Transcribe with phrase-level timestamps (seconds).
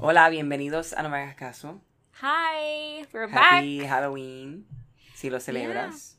[0.00, 1.80] Hola, bienvenidos a No Me Hagas Caso.
[2.22, 3.58] Hi, we're back.
[3.58, 4.66] Happy Halloween.
[5.14, 6.18] Si lo celebras.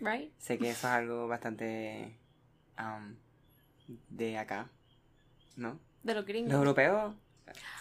[0.00, 0.32] Right?
[0.38, 2.16] Sé que eso es algo bastante
[2.78, 3.16] um,
[4.08, 4.68] de acá,
[5.56, 5.78] ¿no?
[6.02, 6.52] De los gringos.
[6.52, 7.14] Los europeos.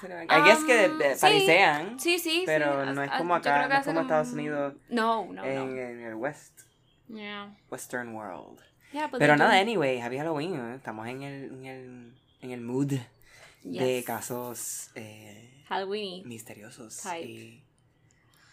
[0.03, 1.21] I guess que de- de- Um, sí.
[1.21, 2.91] parisean, Sí, sí, pero sí.
[2.93, 5.81] no es como acá, no es como Estados un- Unidos No, no, en, no.
[5.81, 6.61] en el West,
[7.07, 7.55] Yeah.
[7.69, 8.59] Western World.
[8.91, 10.55] Yeah, but Pero nada, anyway, Happy Halloween.
[10.55, 10.75] ¿eh?
[10.75, 12.93] Estamos en el, en el, en el mood
[13.65, 14.05] de Yes.
[14.05, 16.27] casos eh, Halloween.
[16.27, 17.61] misteriosos y,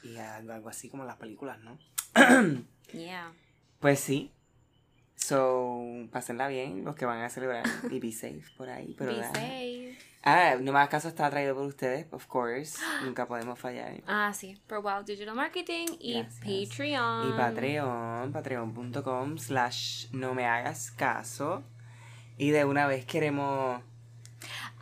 [0.03, 1.79] y algo, así como las películas, ¿no?
[2.93, 3.33] Yeah.
[3.81, 4.31] Pues sí.
[5.15, 8.95] So, pásenla bien los que van a celebrar y be safe por ahí.
[8.99, 9.99] Pero Be safe.
[10.25, 12.79] Ah, no más caso está traído por ustedes, of course.
[13.05, 14.03] Nunca podemos fallar.
[14.07, 14.61] Ah, sí.
[14.67, 16.69] Por Wow Digital Marketing y Gracias.
[16.71, 17.29] Patreon.
[17.29, 21.63] Y Patreon, patreon.com slash no me hagas caso.
[22.37, 23.81] Y de una vez queremos...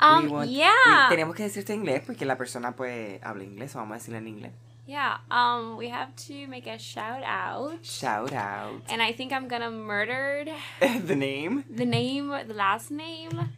[0.00, 1.08] we Um, want- yeah.
[1.08, 3.98] we- tenemos que decirte en inglés porque la persona pues habla inglés, o vamos a
[3.98, 4.52] decirle en inglés.
[4.86, 5.18] Yeah.
[5.30, 7.84] Um, we have to make a shout out.
[7.84, 8.82] Shout out.
[8.88, 10.44] And I think I'm gonna murder
[10.80, 11.64] The name?
[11.70, 13.50] the name, the last name.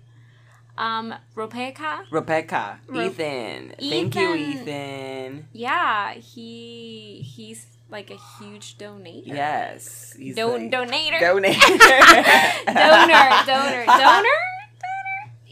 [0.76, 2.04] Um, Ropeka.
[2.10, 2.80] Rebecca.
[2.86, 3.74] Ro- Ethan.
[3.78, 4.62] Thank you, Ethan.
[4.68, 5.48] Ethan.
[5.52, 9.26] Yeah, he he's like a huge donator.
[9.26, 10.14] Yes.
[10.18, 11.18] he's Don- like- donator.
[11.20, 12.64] Donator.
[12.66, 14.40] donor, donor, donor.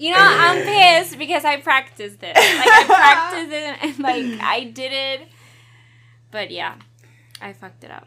[0.01, 2.35] You know, I'm pissed because I practiced it.
[2.35, 5.29] Like I practiced it and like I did it.
[6.31, 6.75] But yeah,
[7.43, 8.07] I fucked it up.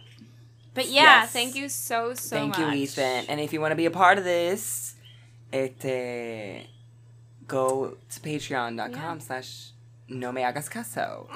[0.73, 1.31] But yeah, Yes.
[1.33, 2.59] thank you so so Thank much.
[2.59, 3.25] you, Ethan.
[3.29, 4.95] And if you want to be a part of this,
[5.51, 6.67] este,
[7.47, 9.69] go to patreon.com slash
[10.07, 11.27] no me hagas caso.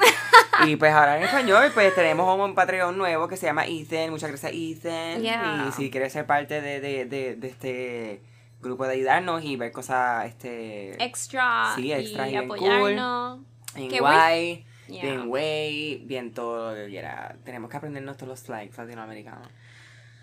[0.65, 4.09] y pues ahora en español, pues tenemos un Patreon nuevo que se llama Ethan.
[4.09, 5.21] Muchas gracias, Ethan.
[5.21, 5.67] Yeah.
[5.67, 8.21] Y si quieres ser parte de, de, de, de este
[8.61, 12.57] grupo de ayudarnos y ver cosas este, Extra Sí, extra y y bien cool.
[12.57, 13.39] apoyarnos.
[13.75, 15.01] bien que guay, Yeah.
[15.03, 17.35] bien güey, bien todo lo que quiera.
[17.43, 19.47] Tenemos que aprendernos todos los slangs latinoamericanos.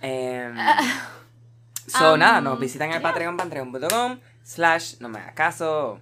[0.00, 0.54] Em,
[1.86, 3.10] So, Um, nada, nos visitan en el yeah.
[3.12, 6.00] Patreon, patreon.com, slash, no me hagas caso.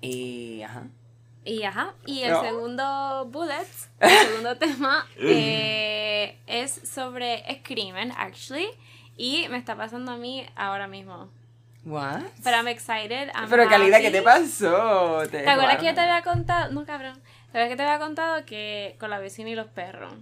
[0.00, 0.84] Y, ajá.
[1.44, 2.40] Y ajá, y el No.
[2.42, 3.66] segundo bullet,
[4.00, 8.68] el segundo tema, eh, es sobre crimen, actually.
[9.18, 11.28] Y me está pasando a mí ahora mismo.
[11.84, 12.22] What?
[12.42, 13.30] Pero I'm excited.
[13.34, 15.22] I'm Pero, Calida, ¿qué te pasó?
[15.30, 16.72] ¿Te acuerdas que yo te había contado?
[16.72, 17.14] No, cabrón.
[17.52, 20.12] ¿Te acuerdas que te había contado que con la vecina y los perros?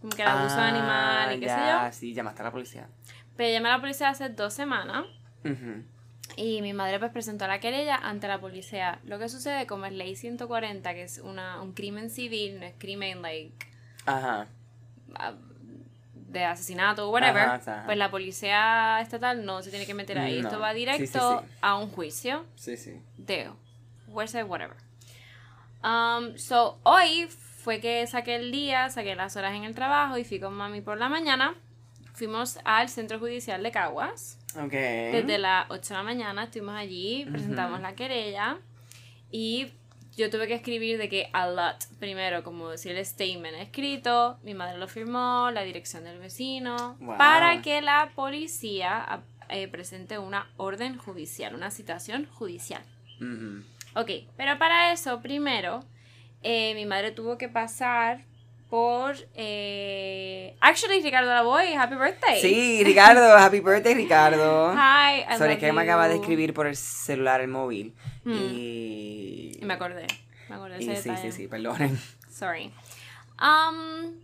[0.00, 1.92] Como que el abuso de animal y qué sé Ah, yo.
[1.98, 2.88] sí, llamaste a la policía.
[3.36, 5.04] Pero llamé a la policía hace dos semanas.
[5.44, 5.84] Ujú.
[6.36, 8.98] Y mi madre pues presentó la querella ante la policía.
[9.04, 12.74] Lo que sucede, como es ley 140, que es una, un crimen civil, no es
[12.78, 13.66] crimen like
[14.06, 14.46] Ajá.
[15.16, 15.34] ah,
[16.30, 17.82] de asesinato o whatever, Ajá, ajá.
[17.86, 20.40] pues la policía estatal no se tiene que meter ahí.
[20.40, 20.48] No.
[20.48, 21.54] Esto va Sí, sí, directo sí.
[21.60, 23.00] a un juicio Sí, sí.
[23.16, 23.50] de
[24.12, 24.76] jueces, whatever.
[25.82, 30.24] Um, so, hoy fue que saqué el día, saqué las horas en el trabajo y
[30.24, 31.54] fui con mami por la mañana.
[32.14, 34.38] Fuimos al centro judicial de Caguas.
[34.56, 34.72] Ok.
[34.72, 37.82] Desde las 8 de la mañana estuvimos allí, presentamos Ujú.
[37.82, 38.58] la querella
[39.30, 39.72] y
[40.20, 44.54] yo tuve que escribir de que a lot, primero, como decir el statement escrito, mi
[44.54, 47.16] madre lo firmó, la dirección del vecino, Wow.
[47.18, 52.82] para que la policía eh, presente una orden judicial, una citación judicial.
[53.20, 53.64] Ujú.
[53.96, 55.80] Ok, pero para eso, primero,
[56.42, 58.20] eh, mi madre tuvo que pasar
[58.70, 59.16] por...
[59.34, 60.56] Eh...
[60.60, 62.40] Actually, Ricardo Lavoy, happy birthday.
[62.40, 64.72] Sí, Ricardo, happy birthday, Ricardo.
[64.76, 67.94] Hi, I Sorry, love que me acaba de escribir por el celular, el móvil.
[68.24, 68.32] Mm.
[68.32, 69.58] Y...
[69.60, 70.06] Y me acordé.
[70.48, 71.32] Me acordé de ese sí, detalle.
[71.32, 72.00] sí, sí, perdonen.
[72.30, 72.72] Sorry.
[73.40, 74.14] Um,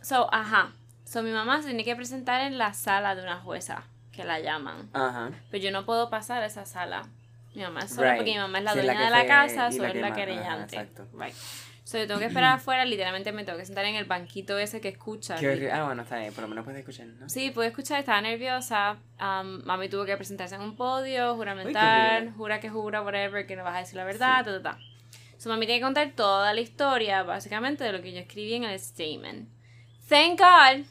[0.00, 0.72] so, ajá.
[1.04, 3.82] So, mi mamá se tiene que presentar en la sala de una jueza,
[4.12, 4.88] que la llaman.
[4.92, 5.30] Ajá.
[5.50, 7.02] Pero yo no puedo pasar a esa sala.
[7.54, 8.16] Mi mamá es sola Right.
[8.18, 10.76] porque mi mamá es la Sí, dueña la de la casa, soy la la, querellante.
[10.76, 11.06] exacto.
[11.12, 11.34] Right.
[11.92, 14.80] So, yo tengo que esperar afuera, literalmente me tengo que sentar en el banquito ese
[14.80, 15.36] que escucha.
[15.36, 15.70] Qué.
[15.70, 17.28] Ah, bueno, está bien, por lo menos puedes escuchar, ¿no?
[17.28, 18.96] Sí, pude escuchar, estaba nerviosa.
[19.20, 22.32] Um, mami tuvo que presentarse en un podio, Uy, juramentar, horrible.
[22.32, 24.78] jura que jura, whatever, que no vas a decir la verdad, ta, ta, ta.
[25.36, 28.64] So, mami tiene que contar toda la historia, básicamente, de lo que yo escribí en
[28.64, 29.50] el statement.
[30.08, 30.86] Thank God.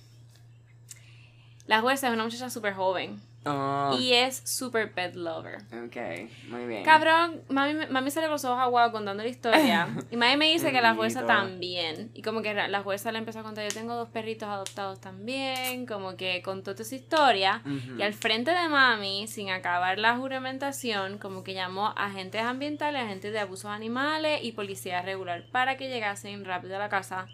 [1.65, 5.63] La jueza es una muchacha súper joven Oh, y es súper pet lover.
[5.73, 6.83] ok, muy bien.
[6.83, 9.88] Cabrón, mami, mami sale con los ojos aguados contando la historia.
[10.11, 12.11] Y mami me dice que la jueza también.
[12.13, 15.88] Y como que la jueza le empezó a contar, yo tengo dos perritos adoptados también.
[15.88, 17.63] Como que contó toda esa historia.
[17.97, 23.01] Y al frente de mami, sin acabar la juramentación, como que llamó a agentes ambientales,
[23.01, 27.27] agentes de abusos animales y policía regular para que llegasen rápido a la casa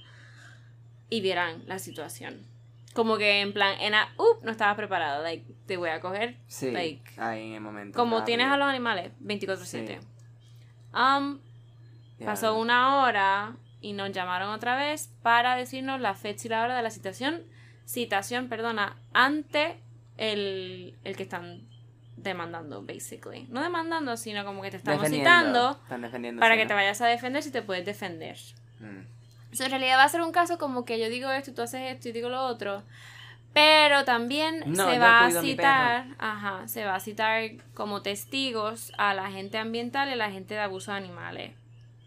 [1.09, 2.45] y vieran la situación.
[2.94, 3.75] Como que en plan,
[4.18, 7.98] up, no estaba preparado, like, te voy a coger, Sí, like, ahí en el momento.
[7.98, 8.25] como rápido.
[8.25, 10.00] tienes a los animales, 24/7.
[10.94, 11.40] Um,
[12.25, 16.75] Pasó una hora y nos llamaron otra vez para decirnos la fecha y la hora
[16.75, 17.44] de la citación,
[17.86, 19.80] citación, perdona, ante
[20.18, 21.62] el, el que están
[22.16, 23.46] demandando, basically.
[23.52, 25.75] No demandando, sino como que te estamos Defendiendo.
[25.86, 28.38] citando para que te vayas a defender si te puedes defender.
[28.80, 29.54] Mm.
[29.56, 31.62] So, en realidad va a ser un caso como que yo digo esto y tú
[31.62, 32.81] haces esto y digo lo otro.
[33.59, 37.42] Pero también No, se va a citar, ajá, se va a citar
[37.74, 41.54] como testigos a la gente ambiental y a la gente de abuso de animales.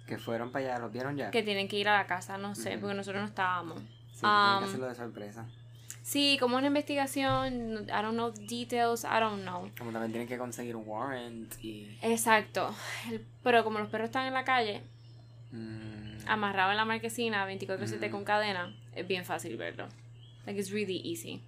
[0.06, 1.32] Que fueron para allá, ¿los vieron ya?
[1.32, 3.80] Que tienen que ir a la casa, no sé, porque nosotros no estábamos.
[4.12, 5.46] Sí, tienen que Um, hacerlo de sorpresa.
[6.02, 9.70] Sí, como una investigación, I don't know details, I don't know.
[9.76, 11.98] Como también tienen que conseguir un warrant y...
[12.02, 12.72] Exacto.
[13.10, 14.82] El- pero como los perros están en la calle,
[15.50, 18.10] mm, amarrados en la marquesina 24/7 Ujú.
[18.10, 19.88] con cadena, es bien fácil verlo.
[20.50, 21.42] Like it's really easy.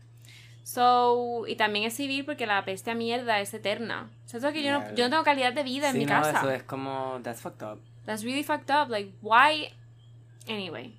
[0.63, 4.11] So, y también es civil porque la peste a mierda es eterna.
[4.25, 6.05] O sea, eso que yo no, yo no tengo calidad de vida en sí, mi
[6.07, 6.39] no, casa.
[6.39, 7.19] eso es como...
[7.25, 7.81] That's fucked up.
[8.07, 8.89] That's really fucked up.
[8.89, 9.73] Like, why?
[10.47, 10.97] Anyway.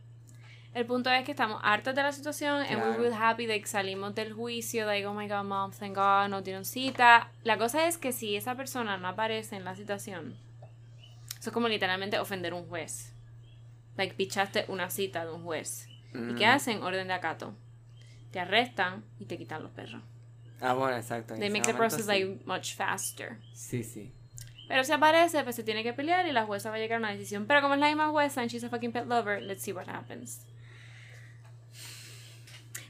[0.74, 2.92] El punto es que estamos hartos de la situación and Claro.
[2.92, 6.28] we're real happy de que salimos del juicio, like, oh my god, mom, thank god,
[6.30, 7.30] no dieron cita.
[7.44, 10.36] La cosa es que si esa persona no aparece en la situación,
[11.40, 13.14] eso es como literalmente ofender a un juez.
[13.98, 15.88] Like, pichaste una cita de un juez.
[16.14, 16.50] ¿Y qué Mm.
[16.50, 16.84] hacen?
[16.84, 17.54] Orden de acato.
[18.34, 20.02] Te arrestan y te quitan los perros.
[20.60, 21.36] Ah, bueno, exacto.
[21.36, 22.08] They make the process sí.
[22.08, 23.38] like much faster.
[23.54, 24.12] Sí, sí.
[24.68, 27.00] Pero si aparece, pues se tiene que pelear y la jueza va a llegar a
[27.00, 27.46] una decisión.
[27.46, 29.88] Pero como es la misma jueza and she's a fucking pet lover, let's see what
[29.88, 30.48] happens.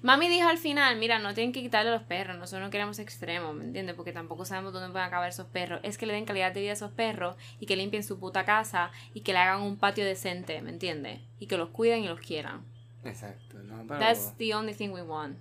[0.01, 3.55] Mami dijo al final, mira, no tienen que quitarle los perros, nosotros no queremos extremos,
[3.55, 3.95] ¿me entiendes?
[3.95, 5.79] Porque tampoco sabemos dónde pueden acabar esos perros.
[5.83, 8.43] Es que le den calidad de vida a esos perros y que limpien su puta
[8.43, 11.21] casa y que le hagan un patio decente, ¿me entiendes?
[11.39, 12.65] Y que los cuiden y los quieran.
[13.05, 13.52] Exacto.
[13.73, 13.99] No, pero...
[13.99, 15.37] That's the only thing we want.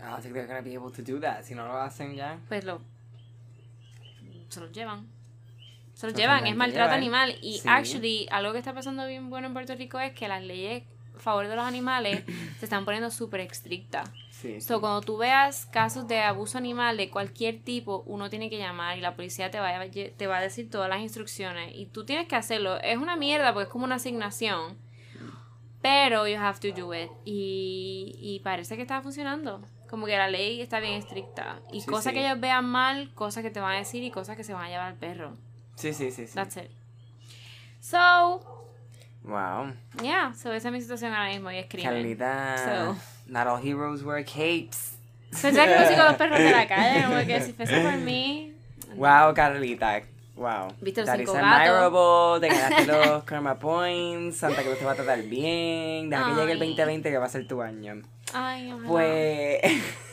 [0.00, 1.42] I don't think they're gonna be able to do that.
[1.44, 2.38] Si no lo hacen ya...
[2.48, 2.80] Pues lo...
[4.48, 5.06] Se los llevan.
[5.94, 6.98] Se los llevan, es maltrato llevar.
[6.98, 7.38] animal.
[7.42, 7.68] Y Sí.
[7.68, 10.84] actually, algo que está pasando bien bueno en Puerto Rico es que las leyes
[11.16, 12.22] a favor de los animales
[12.60, 14.08] se están poniendo súper estrictas.
[14.30, 14.60] Sí.
[14.60, 18.96] So, cuando tú veas casos de abuso animal de cualquier tipo, uno tiene que llamar
[18.96, 21.74] y la policía te va, a, te va a decir todas las instrucciones.
[21.74, 22.78] Y tú tienes que hacerlo.
[22.80, 24.78] Es una mierda porque es como una asignación.
[25.82, 27.10] Pero you have to do it.
[27.24, 29.62] Y, y parece que está funcionando.
[29.88, 31.60] Como que la ley está bien estricta.
[31.72, 32.18] Y Sí, cosas sí.
[32.18, 34.64] que ellos vean mal, cosas que te van a decir y cosas que se van
[34.64, 35.34] a llevar al perro.
[35.76, 36.34] Sí, sí, sí, sí.
[36.34, 36.70] That's it.
[37.80, 38.44] So,
[39.22, 39.72] Wow.
[40.02, 40.32] yeah.
[40.34, 41.90] So, esa es mi situación ahora mismo y es crimen.
[41.92, 42.94] Calidad.
[42.94, 42.96] So.
[43.26, 44.96] Not all heroes wear capes.
[45.30, 48.54] Pensaba que no sigo los perros de la calle, como que si fuese por mí.
[48.96, 50.02] Wow, Carlita.
[50.38, 50.72] Wow.
[50.80, 52.40] Viste los That cinco is admirable.
[52.40, 54.36] Te ganaste los karma points.
[54.38, 56.08] Santa Cruz te va a tratar bien.
[56.10, 56.68] Deja que llegue el Ay.
[56.68, 58.02] 2020 que va a ser tu año.
[58.32, 58.88] Ay, ojalá.
[58.88, 59.60] Pues.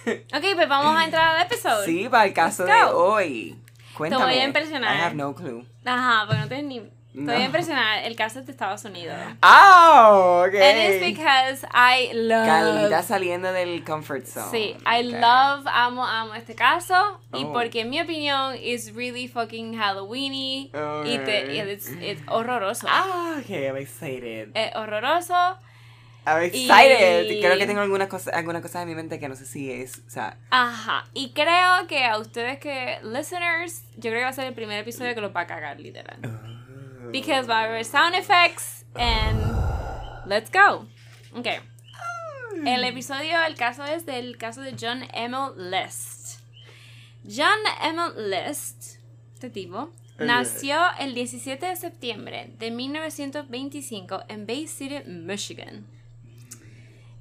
[0.07, 1.83] Ok, pues vamos a entrar al episodio.
[1.85, 2.97] sí, para el caso Let's de go.
[3.13, 3.55] hoy.
[3.97, 4.25] Cuéntame.
[4.25, 4.95] voy a impresionar.
[4.95, 5.65] I have no clue.
[5.85, 6.89] Ajá, porque no tienes ni.
[7.15, 7.31] Voy No.
[7.31, 8.03] a impresionar.
[8.03, 9.15] El caso es de Estados Unidos.
[9.41, 10.53] Oh, ok.
[10.55, 12.45] And it's because I love.
[12.45, 14.51] Calidad saliendo del comfort zone.
[14.51, 15.13] Sí, I Ok.
[15.21, 17.21] love, amo, amo este caso.
[17.33, 17.53] Y Oh.
[17.53, 20.71] porque en mi opinión is really fucking Halloweeny.
[21.05, 22.85] Y, te, y it's, it's horroroso.
[22.89, 24.49] Ah, ok, I'm excited.
[24.53, 25.33] Es horroroso.
[26.27, 27.29] I'm excited.
[27.29, 29.71] Y- Creo que tengo algunas cosas, algunas cosas en mi mente que no sé si
[29.71, 31.05] es, o sea, Ajá.
[31.13, 34.79] Y creo que a ustedes que, listeners, yo creo que va a ser el primer
[34.79, 36.17] episodio que los va a cagar, literal.
[37.15, 39.39] Because haber sound effects and
[40.27, 40.85] let's go.
[41.33, 41.47] Ok.
[42.65, 46.41] El episodio, el caso es del caso de John Emil List.
[47.23, 48.97] John Emil List,
[49.33, 55.85] este tipo, nació el 17 de septiembre de 1925 en Bay City, Michigan.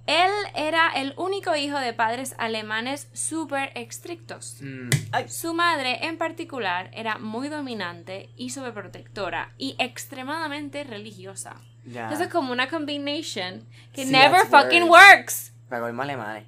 [0.06, 4.58] Él era el único hijo de padres alemanes súper estrictos.
[4.60, 4.90] mm,
[5.28, 11.56] Su madre en particular era muy dominante y sobreprotectora y extremadamente religiosa.
[11.86, 12.02] ya.
[12.04, 15.14] Entonces es como una combination que Sí, never fucking worse.
[15.16, 15.52] works.
[15.70, 16.44] Pero el alemanes.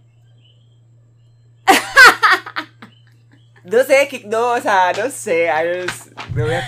[3.65, 6.65] no sé, que, no, o sea, no sé, I just, me voy a- I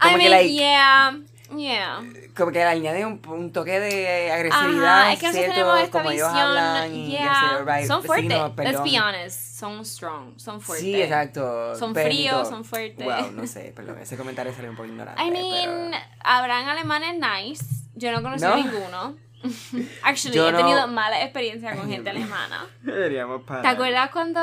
[0.00, 1.16] como que mean, like, yeah,
[1.58, 2.00] yeah.
[2.36, 5.54] como que le añade un, un toque de agresividad, Ajá, es que nosotros ¿cierto?
[5.54, 8.82] tenemos esta como ellos hablan visión, y yeah, yo, right, son sí, fuertes, no, let's
[8.82, 10.84] be honest, son strong, son fuertes.
[10.86, 11.74] Sí, exacto.
[11.76, 13.04] Son fríos, son fuertes.
[13.04, 15.22] Wow, no sé, perdón, ese comentario salió un poco ignorante.
[15.22, 17.64] I mean, pero- habrán alemanes nice.
[17.94, 18.56] Yo no conocí ¿No?
[18.56, 19.16] ninguno.
[20.04, 22.64] Actually, Yo he no- tenido mala experiencia con gente alemana.
[22.80, 23.62] Deberíamos parar.
[23.62, 24.40] ¿Te acuerdas cuando,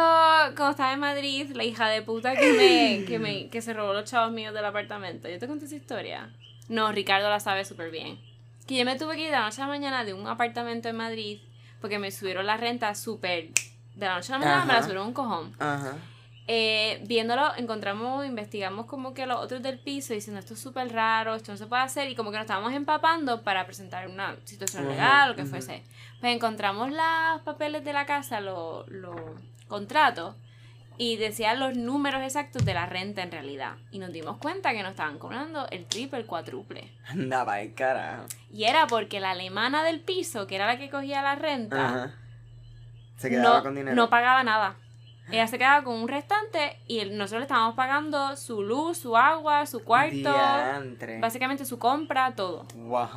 [0.55, 3.93] cuando estaba en Madrid, la hija de puta que me, que me que se robó
[3.93, 5.27] los chavos míos del apartamento?
[5.29, 6.29] ¿Yo te conté esa historia?
[6.69, 8.19] No, Ricardo la sabe súper bien.
[8.67, 10.87] Que yo me tuve que ir de la noche a la mañana de un apartamento
[10.87, 11.39] en Madrid
[11.81, 13.49] porque me subieron la renta súper...
[13.95, 15.53] De la noche a la mañana me la subieron un cojón.
[15.59, 15.95] Ajá.
[16.47, 21.35] eh, viéndolo, encontramos, investigamos como que los otros del piso diciendo esto es súper raro,
[21.35, 24.87] esto no se puede hacer y como que nos estábamos empapando para presentar una situación
[24.87, 25.83] legal o lo que fuese.
[26.19, 29.15] Pues encontramos los papeles de la casa, los los
[29.67, 30.35] contratos
[30.99, 33.77] y decían los números exactos de la renta en realidad.
[33.89, 36.91] Y nos dimos cuenta que nos estaban cobrando el triple, el cuádruple.
[37.07, 38.25] Anda, va el carajo.
[38.51, 42.11] Y era porque la alemana del piso, que era la que cogía la renta, Ajá.
[43.15, 43.95] Se quedaba no, con dinero.
[43.95, 44.75] no pagaba nada.
[45.31, 49.65] Ella se quedaba con un restante y nosotros le estábamos pagando su luz, su agua,
[49.67, 51.19] su cuarto, Diantre.
[51.19, 52.65] básicamente su compra, todo.
[52.75, 53.07] Wow.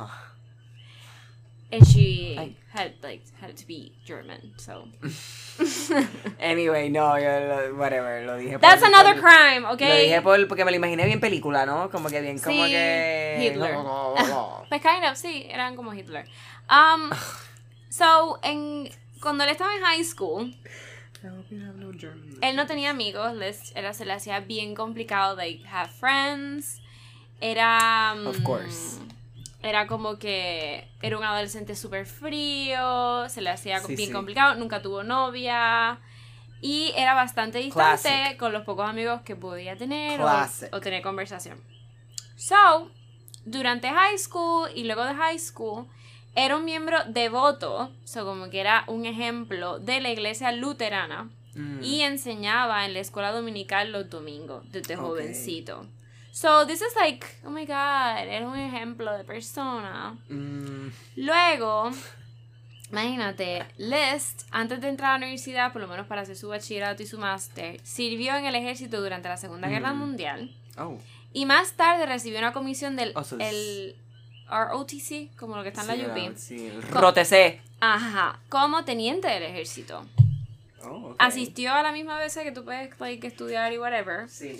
[1.73, 2.35] And she
[2.71, 4.87] had like had to be German, so
[6.39, 9.89] Anyway, no, yo lo, whatever, lo dije that's por- another por- crime, okay?
[9.89, 11.89] Lo dije por, porque me lo imaginé bien película, ¿no?
[11.89, 13.37] Como que bien, como Sí, que...
[13.41, 13.75] Hitler.
[14.69, 16.25] Pues kind of, sí, eran como Hitler.
[16.69, 17.09] Um,
[17.89, 18.89] so, en,
[19.21, 20.55] cuando él estaba en high school,
[22.41, 26.81] él no tenía amigos, les, era, se le hacía bien complicado, like, have friends.
[27.39, 28.15] Era.
[28.25, 28.99] Of mm, course.
[29.63, 34.13] Era como que era un adolescente súper frío, se le hacía Sí, bien sí.
[34.13, 35.99] complicado, nunca tuvo novia.
[36.61, 38.37] Y era bastante distante Classic.
[38.37, 41.59] con los pocos amigos que podía tener o, tener conversación.
[42.35, 42.91] So,
[43.45, 45.87] durante high school y luego de high school,
[46.35, 51.83] era un miembro devoto, so como que era un ejemplo de la iglesia luterana Mm.
[51.83, 55.85] y enseñaba en la escuela dominical los domingos desde jovencito.
[56.35, 60.17] So, this is like, oh my god, era un ejemplo de persona.
[60.29, 60.87] Mm,
[61.17, 61.91] Luego,
[62.91, 67.03] imagínate, List, antes de entrar a la universidad, por lo menos para hacer su bachillerato
[67.03, 69.97] y su máster, sirvió en el ejército durante la Segunda Guerra Mm.
[69.99, 70.97] Mundial Oh.
[71.33, 73.95] y más tarde recibió una comisión del Oh, so el
[74.49, 76.17] ROTC, como lo que está en sí, la UP.
[76.17, 77.61] ah, Sí, ROTC.
[77.79, 80.03] Ajá, como teniente del ejército.
[80.83, 81.15] Oh.
[81.19, 84.27] Asistió a la misma vez que tú puedes like, estudiar y whatever.
[84.29, 84.59] Sí.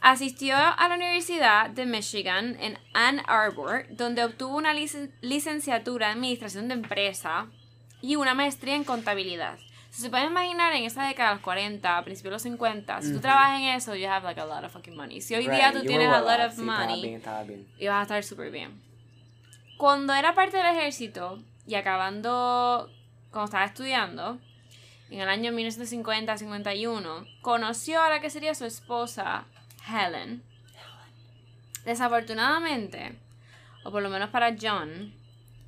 [0.00, 6.18] Asistió a la Universidad de Michigan en Ann Arbor, donde obtuvo una licen- licenciatura en
[6.18, 7.46] Administración de Empresa
[8.00, 9.58] y una maestría en Contabilidad.
[9.90, 13.12] Si se pueden imaginar en esa década de los 40, principios de los 50, si
[13.12, 15.20] tú trabajas en eso, you have like a lot of fucking money.
[15.20, 16.54] Si hoy Right, día tú tienes a lot of.
[16.54, 17.66] Sí, money, bien, estaba bien.
[17.78, 18.80] y vas a estar súper bien.
[19.78, 22.88] Cuando era parte del ejército y acabando,
[23.32, 24.38] cuando estaba estudiando,
[25.10, 29.44] en el año 1950-51, conoció a la que sería su esposa,
[29.86, 30.42] Helen.
[31.84, 33.12] Desafortunadamente,
[33.84, 35.12] o por lo menos para John,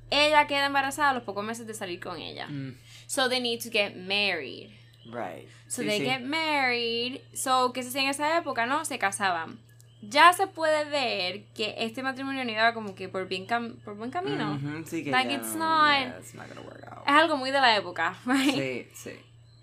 [0.09, 2.47] ella queda embarazada a los pocos meses de salir con ella.
[2.47, 2.75] Mm,
[3.07, 4.69] So they need to get married.
[5.05, 5.47] Right.
[5.67, 6.05] So Sí, they sí.
[6.05, 7.21] get married.
[7.33, 8.65] So, ¿qué se hacía en esa época?
[8.65, 9.59] No, se casaban.
[10.01, 13.95] Ya se puede ver que este matrimonio no iba como que por, bien cam- por
[13.95, 14.55] buen camino.
[14.55, 17.03] Ujú, sí, que Like, ya it's no- not- yeah, it's not gonna work out.
[17.07, 18.55] Es algo muy de la época, right?
[18.55, 19.11] Sí, sí.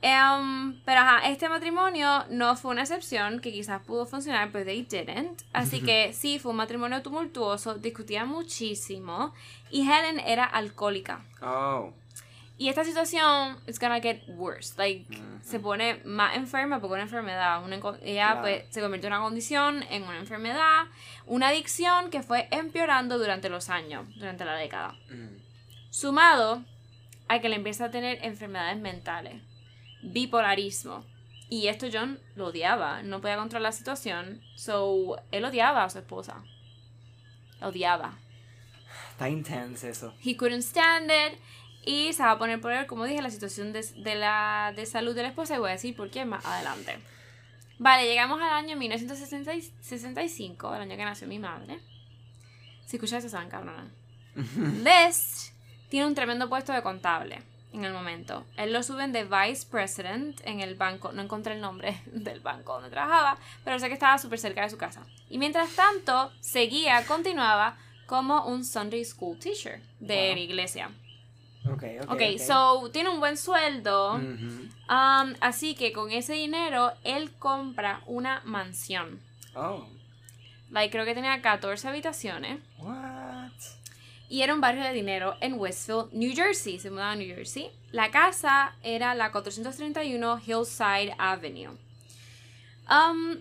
[0.00, 4.82] Um, pero ajá, este matrimonio no fue una excepción que quizás pudo funcionar, pero they
[4.82, 5.42] didn't.
[5.52, 9.34] Así que sí, fue un matrimonio tumultuoso, discutían muchísimo
[9.70, 11.24] y Helen era alcohólica.
[11.42, 11.92] Oh.
[12.60, 14.74] Y esta situación is gonna get worse.
[14.78, 15.22] Like, Ujú.
[15.42, 17.62] se pone más enferma porque una enfermedad.
[17.64, 18.40] Una, ella Claro.
[18.42, 20.86] pues, se convirtió en una condición, en una enfermedad,
[21.26, 24.94] una adicción que fue empeorando durante los años, durante la década.
[25.90, 26.64] Sumado
[27.28, 29.40] a que le empieza a tener enfermedades mentales,
[30.02, 31.04] bipolarismo.
[31.50, 35.98] Y esto John lo odiaba, no podía controlar la situación, so él odiaba a su
[35.98, 36.42] esposa.
[37.60, 38.18] La odiaba.
[39.10, 40.14] Está intenso eso.
[40.22, 41.38] He couldn't stand it.
[41.84, 44.84] Y se va a poner por él, como dije, la situación de, de la de
[44.84, 45.54] salud de la esposa.
[45.56, 46.98] Y voy a decir por qué más adelante.
[47.78, 51.80] Vale, llegamos al año 1965, el año que nació mi madre.
[52.84, 53.90] Si escuchas eso, saben, cabrona.
[54.34, 55.54] List
[55.88, 57.42] tiene un tremendo puesto de contable
[57.78, 58.44] en el momento.
[58.56, 61.12] Él lo suben de vice president en el banco.
[61.12, 64.70] No encontré el nombre del banco donde trabajaba, pero sé que estaba súper cerca de
[64.70, 65.02] su casa.
[65.30, 70.34] Y mientras tanto, seguía, continuaba como un Sunday School teacher de Wow.
[70.34, 70.90] la iglesia.
[71.70, 72.10] Ok, ok.
[72.12, 74.14] Ok, so tiene un buen sueldo.
[74.14, 79.20] Um, así que con ese dinero él compra una mansión.
[79.54, 79.86] Oh.
[80.70, 82.60] Like, creo que tenía 14 habitaciones.
[82.78, 83.17] What?
[84.28, 86.78] Y era un barrio de dinero en Westfield, New Jersey.
[86.78, 87.70] Se mudaba a New Jersey.
[87.92, 91.70] La casa era la 431 Hillside Avenue.
[92.90, 93.36] Um,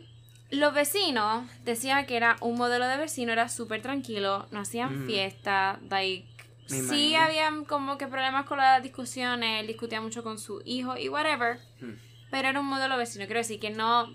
[0.51, 5.07] los vecinos decían que era un modelo de vecino, era súper tranquilo, no hacían Mm.
[5.07, 6.25] fiesta, like,
[6.69, 7.21] Me sí imagino.
[7.21, 11.59] habían como que problemas con las discusiones, él discutía mucho con su hijo y whatever,
[11.81, 11.95] Hmm.
[12.31, 14.09] pero era un modelo de vecino, quiero decir que no,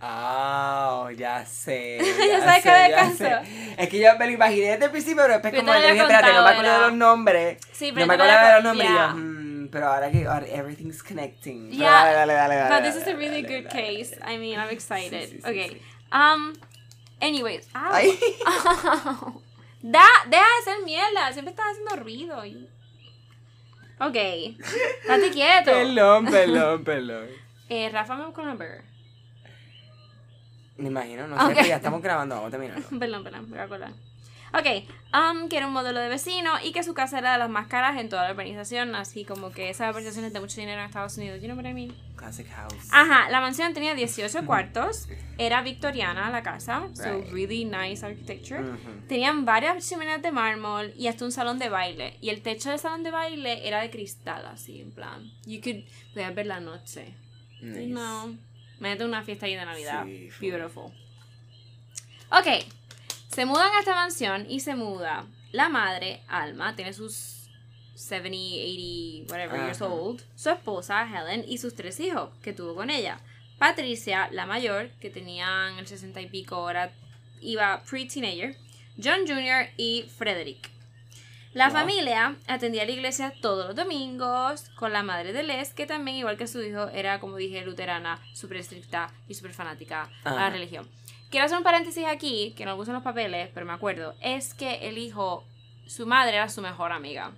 [0.00, 1.98] Ah, ya sé.
[2.30, 3.18] Ya sabes qué me canso.
[3.18, 3.74] sé.
[3.76, 6.00] Es que yo me lo imaginé desde el principio, pero después Pero como te dije,
[6.00, 7.58] espérate, no me acuerdo de los nombres.
[7.72, 8.90] Sí, no pero me te lo acuerdo de los nombres.
[8.90, 9.08] y ya.
[9.08, 11.68] yo, mm, pero ahora que ahora everything's connecting.
[11.70, 14.16] Pero Yeah, dale, dale, dale, dale, But this is a really good case.
[14.26, 15.28] I mean, I'm excited.
[15.28, 15.82] Sí, sí, sí, okay.
[16.12, 16.54] Um.
[17.20, 17.68] Anyways.
[17.74, 17.92] ow.
[17.92, 18.18] Ay.
[19.82, 21.32] Da, deja de hacer mierda.
[21.32, 22.36] Siempre estás haciendo ruido.
[23.98, 24.14] Ok.
[25.08, 25.70] Date quieto.
[25.70, 27.28] Perdón, perdón, perdón.
[27.70, 28.82] Eh, Rafa me burger.
[30.80, 31.48] Me imagino, no Ok.
[31.48, 32.82] sé, pero ya estamos grabando, vamos a terminar.
[32.98, 33.92] Perdón, perdón, voy a acordar.
[34.52, 34.66] Ok,
[35.14, 37.68] um, que era un modelo de vecino y que su casa era de las más
[37.68, 41.16] caras en toda la urbanización, así como que esas urbanizaciones de mucho dinero en Estados
[41.18, 41.40] Unidos.
[41.40, 41.94] You know what I mean?
[42.16, 42.74] Classic house.
[42.90, 45.06] Ajá, la mansión tenía 18 cuartos,
[45.38, 47.30] era victoriana la casa, so Right.
[47.32, 48.60] really nice architecture.
[48.60, 49.06] Ujú.
[49.06, 52.16] Tenían varias chimeneas de mármol y hasta un salón de baile.
[52.20, 55.30] Y el techo del salón de baile era de cristal, así, en plan.
[55.46, 57.14] You could, podías ver la noche.
[57.62, 57.86] Nice.
[57.86, 58.34] No.
[58.80, 60.04] Mete una fiesta ahí de Navidad.
[60.04, 60.30] Sí.
[60.40, 60.92] Beautiful.
[62.30, 62.64] Ok.
[63.28, 67.48] Se mudan a esta mansión y se muda la madre, Alma, tiene sus
[67.94, 69.92] 70, 80, whatever years Ajá.
[69.92, 73.20] old, su esposa, Helen, y sus tres hijos que tuvo con ella.
[73.58, 76.92] Patricia, la mayor, que tenían el 60 y pico, ahora
[77.40, 78.56] iba pre-teenager,
[79.02, 79.70] John Jr.
[79.76, 80.70] y Frederick.
[81.52, 81.78] La Wow.
[81.78, 86.16] familia atendía a la iglesia todos los domingos con la madre de Les, que también,
[86.18, 90.50] igual que su hijo, era, como dije, luterana, súper estricta y súper fanática a la
[90.50, 90.88] religión.
[91.28, 94.14] Quiero hacer un paréntesis aquí, que no lo puse en los papeles, pero me acuerdo.
[94.20, 95.44] Es que el hijo,
[95.86, 97.32] su madre era su mejor amiga.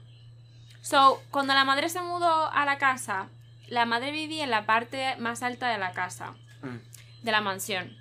[0.82, 3.28] So, cuando la madre se mudó a la casa,
[3.68, 6.78] la madre vivía en la parte más alta de la casa, Mm.
[7.24, 7.96] de la mansión.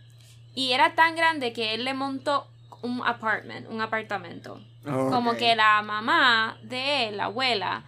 [0.56, 2.48] Y era tan grande que él le montó
[2.84, 4.62] un apartment, un apartamento.
[4.84, 7.84] Como que la mamá de él, la abuela,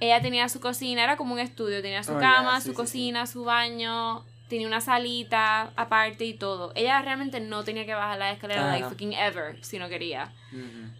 [0.00, 2.76] ella tenía su cocina, era como un estudio, tenía su Oh, cama, sí, su sí,
[2.76, 6.72] cocina, su baño, tenía una salita aparte y todo.
[6.74, 10.32] Ella realmente no tenía que bajar la escalera like fucking ever si no quería.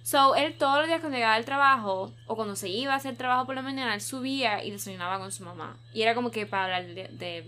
[0.02, 3.16] So, él todos los días cuando llegaba al trabajo o cuando se iba a hacer
[3.16, 5.76] trabajo por la mañana, él subía y desayunaba con su mamá.
[5.92, 7.44] Y era como que para hablar de, de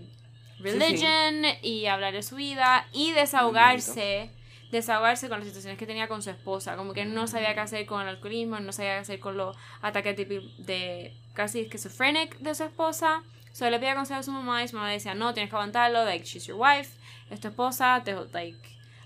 [0.59, 4.31] religion y hablar de su vida y desahogarse,
[4.71, 6.75] desahogarse con las situaciones que tenía con su esposa.
[6.75, 9.55] Como que no sabía qué hacer con el alcoholismo, no sabía qué hacer con los
[9.81, 13.23] ataques de, de casi esquizofrénico de su esposa.
[13.53, 15.49] So, él le pedía consejo a su mamá y su mamá le decía, no, tienes
[15.49, 16.91] que aguantarlo, like, she's your wife,
[17.31, 18.59] es tu esposa, te, like,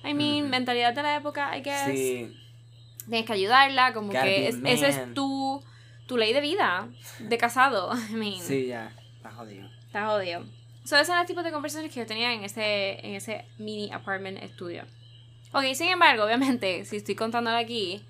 [0.03, 2.35] I mean, mentalidad de la época, I guess Sí.
[3.07, 5.63] tienes que ayudarla, como Gotta que es- esa es tu,
[6.05, 7.91] tu ley de vida, de casado.
[8.09, 8.91] I mean, Sí, ya.
[9.15, 9.69] Está jodido.
[9.85, 10.41] está jodido.
[10.83, 13.89] So, esos eran los tipos de conversaciones que yo tenía en ese, en ese mini
[13.93, 14.83] apartment estudio.
[15.53, 18.03] Ok, sin embargo, obviamente, si estoy contándole aquí,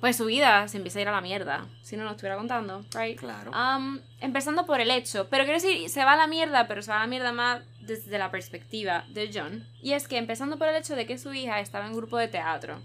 [0.00, 1.66] pues su vida se empieza a ir a la mierda.
[1.82, 3.18] Si no, no estuviera contando, right?
[3.18, 3.52] Claro.
[3.52, 6.90] Um, empezando por el hecho, pero quiero decir, se va a la mierda, pero se
[6.90, 9.66] va a la mierda más desde la perspectiva de John.
[9.80, 12.18] Y es que empezando por el hecho de que su hija estaba en un grupo
[12.18, 12.80] de teatro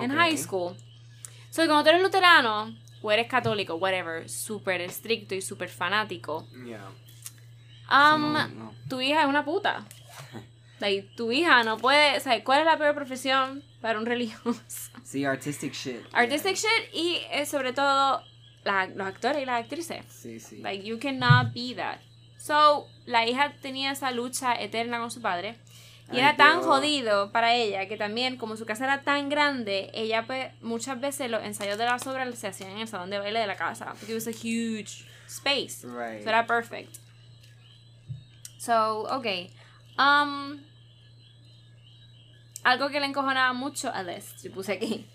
[0.00, 0.76] en high school.
[1.50, 6.86] So, cuando tú eres luterano o eres católico, whatever, súper estricto y súper fanático, Ya.
[8.14, 8.74] um, No, no.
[8.88, 9.84] tu hija es una puta.
[10.80, 12.42] Like, tu hija no puede, ¿sabes?
[12.42, 14.60] ¿Cuál es la peor profesión para un religioso?
[15.04, 16.00] Sí, artistic shit.
[16.12, 18.22] Artistic shit y eh, sobre todo
[18.64, 20.04] la- los actores y las actrices.
[20.08, 20.58] Sí, sí.
[20.58, 21.98] Like, you cannot be that.
[22.38, 25.56] So, la hija tenía esa lucha eterna con su padre.
[26.08, 29.90] Y Ay, era tan jodido para ella que también, como su casa era tan grande,
[29.94, 33.18] ella pues muchas veces los ensayos de las obras se hacían en el salón de
[33.18, 33.86] baile de la casa.
[33.98, 35.86] Porque it was a huge space.
[35.86, 36.22] Right.
[36.22, 36.96] So era perfect.
[38.58, 39.26] So, ok.
[39.98, 40.60] Um,
[42.64, 45.06] algo que le encojonaba mucho a Les, yo puse aquí.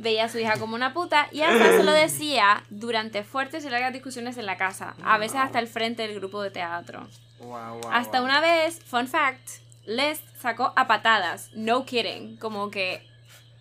[0.00, 3.70] Veía a su hija como una puta y hasta se lo decía durante fuertes y
[3.70, 7.08] largas discusiones en la casa, a veces hasta el frente del grupo de teatro.
[7.40, 8.24] Wow, wow, Hasta wow.
[8.28, 9.48] una vez, fun fact,
[9.86, 13.04] Les sacó a patadas, no kidding, como que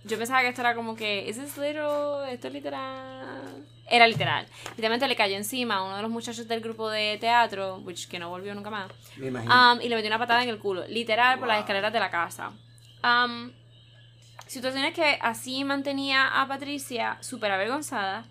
[0.03, 2.29] yo pensaba que esto era como que, ¿es literal?
[2.29, 3.65] ¿Esto es literal?
[3.89, 4.45] Era literal.
[4.71, 8.19] Literalmente le cayó encima a uno de los muchachos del grupo de teatro, which que
[8.19, 9.73] no volvió nunca más, Me imagino.
[9.73, 12.11] um, y le metió una patada en el culo, literal por las escaleras de la
[12.11, 12.51] casa.
[13.03, 13.51] Um,
[14.47, 18.25] situaciones que así mantenía a Patricia súper avergonzada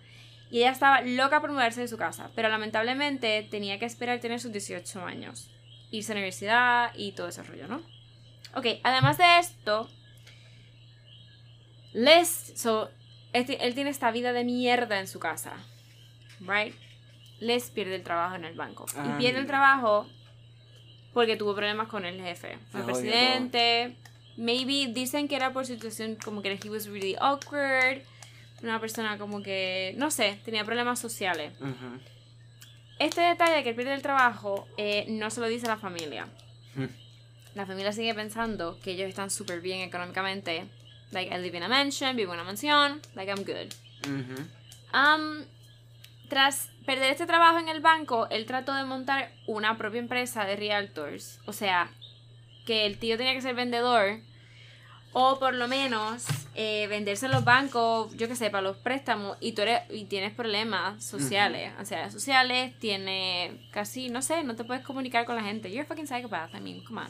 [0.49, 4.39] y ella estaba loca por mudarse de su casa, pero lamentablemente tenía que esperar tener
[4.39, 5.49] sus 18 años,
[5.91, 7.81] irse a la universidad y todo ese rollo, ¿no?
[8.55, 9.89] Ok, además de esto,
[11.93, 12.89] Les, so,
[13.33, 15.53] este- él tiene esta vida de mierda en su casa,
[16.41, 16.75] right?
[17.39, 18.85] Les pierde el trabajo en el banco.
[18.93, 20.07] y Ah, pierde el trabajo
[21.13, 23.95] porque tuvo problemas con el jefe, Se el presidente.
[24.37, 28.01] Maybe dicen que era por situación como que he was really awkward.
[28.63, 31.53] Una persona como que, no sé, tenía problemas sociales.
[31.59, 31.99] Ujú.
[32.99, 36.27] Este detalle de que pierde el trabajo eh, no se lo dice a la familia.
[36.75, 36.87] Hmm.
[37.53, 40.67] La familia sigue pensando que ellos están súper bien económicamente.
[41.11, 43.73] Like, I live in a mansion, vivo en una mansión, like, I'm good.
[44.93, 45.45] Um,
[46.29, 50.55] tras perder este trabajo en el banco, él trató de montar una propia empresa de
[50.55, 51.39] realtors.
[51.45, 51.91] O sea,
[52.67, 54.19] que el tío tenía que ser vendedor.
[55.13, 59.35] O por lo menos eh, venderse en los bancos, yo que sé, para los préstamos.
[59.39, 64.63] Y tú eres, y tienes problemas sociales, ansiedades sociales, tiene casi, no sé, no te
[64.63, 65.71] puedes comunicar con la gente.
[65.71, 67.07] You're a fucking psychopath, I mean, come on.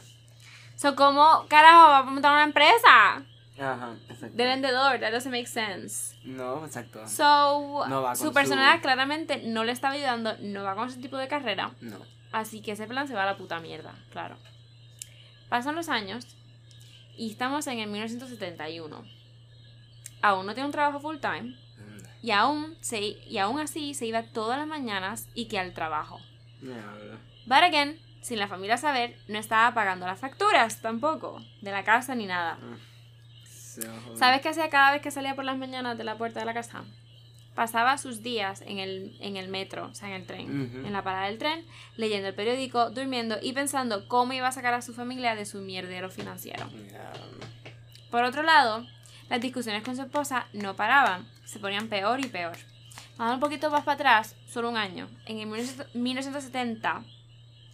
[0.76, 3.24] So, ¿cómo carajo va a montar una empresa
[3.58, 4.36] Ajá, exacto.
[4.36, 5.00] de vendedor?
[5.00, 6.16] That doesn't make sense.
[6.24, 7.06] No, exacto.
[7.08, 11.26] So, No su- personalidad claramente no le estaba ayudando, no va con ese tipo de
[11.28, 11.72] carrera.
[11.80, 11.98] No.
[12.32, 14.36] Así que ese plan se va a la puta mierda, claro.
[15.48, 16.26] Pasan los años
[17.16, 19.02] y estamos en el 1971.
[20.20, 21.56] Aún no tiene un trabajo full time
[22.22, 26.20] y aún, se, y aún así se iba todas las mañanas y que al trabajo.
[27.46, 32.14] But again, sin la familia saber, no estaba pagando las facturas tampoco, de la casa
[32.14, 32.58] ni nada.
[33.46, 36.46] So, ¿Sabes qué hacía cada vez que salía por las mañanas de la puerta de
[36.46, 36.84] la casa?
[37.58, 41.02] Pasaba sus días en el, en el metro, o sea, en el tren, en la
[41.02, 41.66] parada del tren,
[41.96, 45.58] leyendo el periódico, durmiendo y pensando cómo iba a sacar a su familia de su
[45.58, 46.70] mierdero financiero.
[48.12, 48.86] Por otro lado,
[49.28, 52.56] las discusiones con su esposa no paraban, se ponían peor y peor.
[53.16, 55.08] Vamos un poquito más para atrás, solo un año.
[55.26, 55.48] En el
[55.94, 57.02] 1970,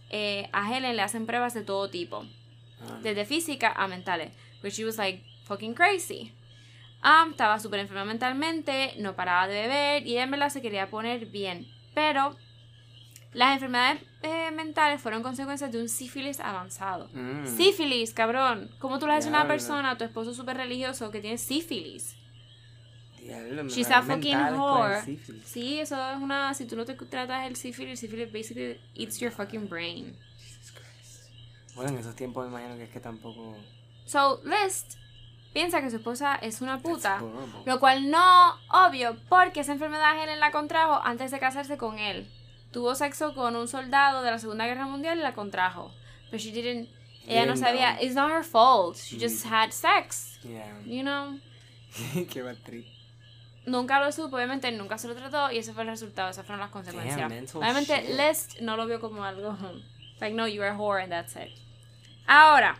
[0.09, 2.25] eh, a Helen le hacen pruebas de todo tipo
[2.81, 4.31] Ah, desde física a mentales.
[4.61, 6.33] But she was like fucking crazy.
[7.05, 11.27] Um, estaba súper enferma mentalmente, no paraba de beber y en verdad se quería poner
[11.27, 11.67] bien.
[11.93, 12.35] Pero
[13.31, 17.09] las enfermedades eh, mentales fueron consecuencias de un sífilis avanzado.
[17.13, 17.45] mm.
[17.45, 18.71] Sífilis, cabrón.
[18.79, 22.15] ¿Cómo tú le haces a una persona, a tu esposo súper religioso, que tiene sífilis?
[23.19, 25.01] Diablo, She's a fucking el whore.
[25.45, 26.55] Sí, eso es una.
[26.55, 30.15] Si tú no te tratas el sífilis, sífilis basically eats your fucking brain.
[30.39, 31.75] Jesus Christ.
[31.75, 33.55] Bueno, en esos tiempos me imagino que es que tampoco.
[34.05, 35.04] So, List
[35.55, 37.21] piensa que su esposa es una puta.
[37.65, 42.29] Lo cual no, obvio, porque esa enfermedad él la contrajo antes de casarse con él.
[42.71, 45.93] Tuvo sexo con un soldado de la Segunda Guerra Mundial y la contrajo.
[46.29, 46.89] Pero she didn't.
[47.25, 47.97] Ella no sabía.
[48.01, 48.97] It's not her fault.
[48.97, 50.37] She just had sex.
[50.43, 50.77] Yeah.
[50.85, 51.39] You know.
[52.29, 52.85] Qué bad trip.
[53.65, 56.59] Nunca lo supo, obviamente nunca se lo trató y ese fue el resultado, esas fueron
[56.59, 57.17] las consecuencias.
[57.17, 58.19] Damn, obviamente shit.
[58.19, 59.57] List no lo vio como algo.
[60.21, 61.51] Like, no, you're a whore and that's it.
[62.25, 62.77] Ahora,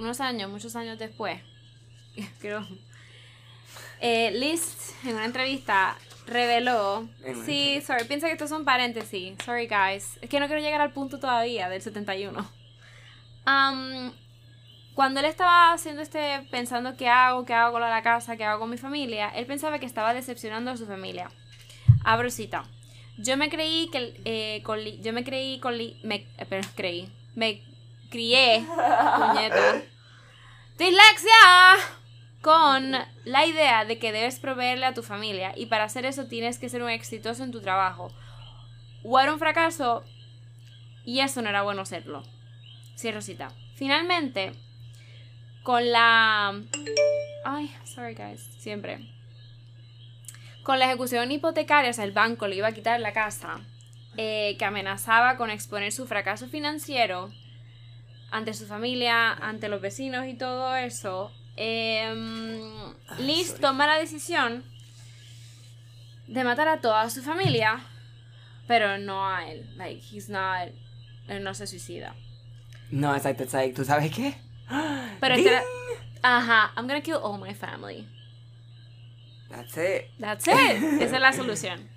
[0.00, 1.40] unos años, muchos años después,
[2.40, 2.66] creo.
[4.00, 7.08] eh, List en una entrevista reveló.
[7.24, 7.94] En Sí, entrevista.
[7.94, 9.34] sorry, piensa que estos son paréntesis.
[9.44, 10.18] Sorry, guys.
[10.20, 12.38] Es que no quiero llegar al punto todavía del 71.
[13.46, 14.12] Um,
[14.94, 18.60] cuando él estaba haciendo este, pensando qué hago, qué hago con la casa, qué hago
[18.60, 21.30] con mi familia, él pensaba que estaba decepcionando a su familia.
[22.04, 22.64] Abro cita.
[23.16, 27.62] Yo me creí que, eh, con yo me creí con, me, eh, pero creí, me
[28.10, 28.66] crié,
[30.76, 31.30] dislexia,
[32.42, 32.92] con
[33.24, 36.68] la idea de que debes proveerle a tu familia y para hacer eso tienes que
[36.68, 38.12] ser un exitoso en tu trabajo.
[39.04, 40.04] O era un fracaso
[41.04, 42.22] y eso no era bueno serlo.
[42.96, 43.48] Cierro cita.
[43.76, 44.52] Finalmente,
[45.62, 46.60] con la...
[47.44, 49.08] Ay, sorry guys, siempre.
[50.62, 53.60] Con la ejecución hipotecaria, o sea, el banco le iba a quitar la casa,
[54.16, 57.30] eh, que amenazaba con exponer su fracaso financiero
[58.30, 62.60] ante su familia, ante los vecinos y todo eso, em,
[63.08, 64.64] Ay, Liz toma la decisión
[66.26, 67.80] de matar a toda su familia,
[68.66, 69.68] pero no a él.
[69.76, 70.68] Like, he's not,
[71.28, 72.14] él no se suicida.
[72.90, 73.82] No, exacto, exacto.
[73.82, 74.34] ¿Tú sabes qué?
[75.20, 75.60] Pero este
[76.22, 78.06] Ajá, I'm gonna kill all my family.
[79.48, 80.10] That's it.
[80.18, 81.00] That's it.
[81.00, 81.88] Esa es la solución.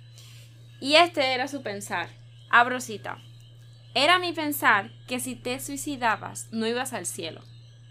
[0.80, 2.08] Y este era su pensar.
[2.50, 3.18] Abro cita.
[3.94, 7.40] Era mi pensar que si te suicidabas no ibas al cielo,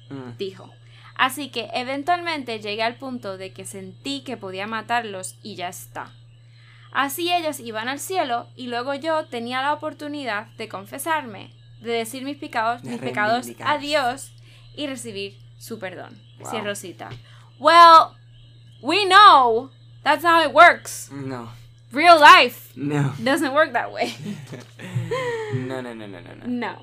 [0.09, 0.37] Mm.
[0.37, 0.69] dijo.
[1.15, 6.11] Así que eventualmente llegué al punto de que sentí que podía matarlos y ya está.
[6.91, 12.23] Así ellos iban al cielo y luego yo tenía la oportunidad de confesarme, de decir
[12.23, 13.77] mis pecados, mis pecados a.
[13.77, 14.31] Dios
[14.75, 16.19] y recibir su perdón.
[16.39, 16.49] Wow.
[16.51, 17.09] Cierro cita.
[17.59, 18.15] Well,
[18.81, 19.71] we know
[20.03, 21.09] that's how it works.
[21.11, 21.51] No.
[21.91, 23.13] Real life No.
[23.19, 24.15] doesn't work that way.
[25.53, 26.45] No, no, no, no, no, no.
[26.47, 26.79] No.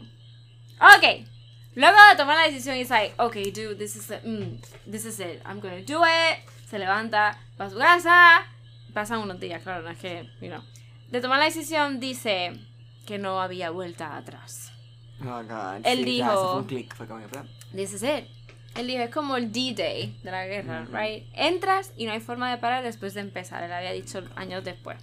[0.81, 1.27] Ok.
[1.75, 4.25] Luego de tomar la decisión, he's like, okay, dude, this is it.
[4.25, 5.41] mm, this is it.
[5.47, 6.39] I'm gonna do it.
[6.69, 8.47] Se levanta, va a su casa.
[8.93, 10.63] Pasan unos días, claro, no es que, you know.
[11.11, 12.53] De tomar la decisión, dice
[13.07, 14.73] que no había vuelta atrás.
[15.23, 15.85] Oh, God.
[15.85, 17.49] Él sí, dijo- ya, eso fue un click, fue como que, plan.
[17.73, 18.27] This is it.
[18.77, 21.25] Él dijo, es como el D-Day de la guerra, right?
[21.35, 23.63] Entras y no hay forma de parar después de empezar.
[23.65, 24.97] Él había dicho años después.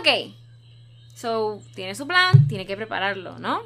[0.00, 0.34] Ok.
[1.20, 3.60] So, tiene su plan, tiene que prepararlo, ¿no?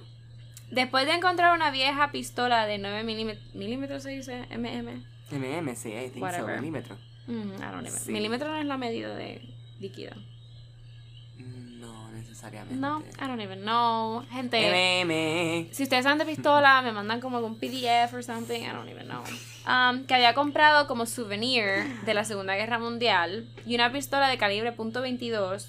[0.73, 4.47] Después de encontrar una vieja pistola de 9 milímetros, ¿milímetros se dice?
[4.51, 5.05] MM.
[5.31, 6.57] MM, sí, I think so, Whatever.
[6.59, 6.97] milímetro.
[7.29, 8.11] Mm, I don't even- Sí.
[8.11, 9.41] Milímetro no es la medida de
[9.79, 10.17] líquido.
[11.39, 12.75] No necesariamente.
[12.75, 14.25] No, I don't even know.
[14.33, 15.69] Gente, MM.
[15.73, 19.07] si ustedes saben de pistola, me mandan como algún PDF or something, I don't even
[19.07, 19.23] know.
[19.69, 21.65] Um, que había comprado como souvenir
[22.05, 25.69] de la Segunda Guerra Mundial y una pistola de calibre .22.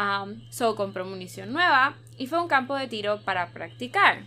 [0.00, 4.24] Um, so compró munición nueva y fue a un campo de tiro para practicar.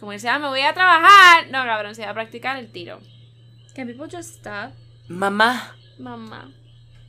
[0.00, 1.48] Como decía, "Ah, me voy a trabajar.
[1.50, 2.98] No, cabrón, se iba a practicar el tiro.
[3.74, 4.72] Can people just stop?
[5.08, 5.74] Mamá.
[5.98, 6.50] Mamá.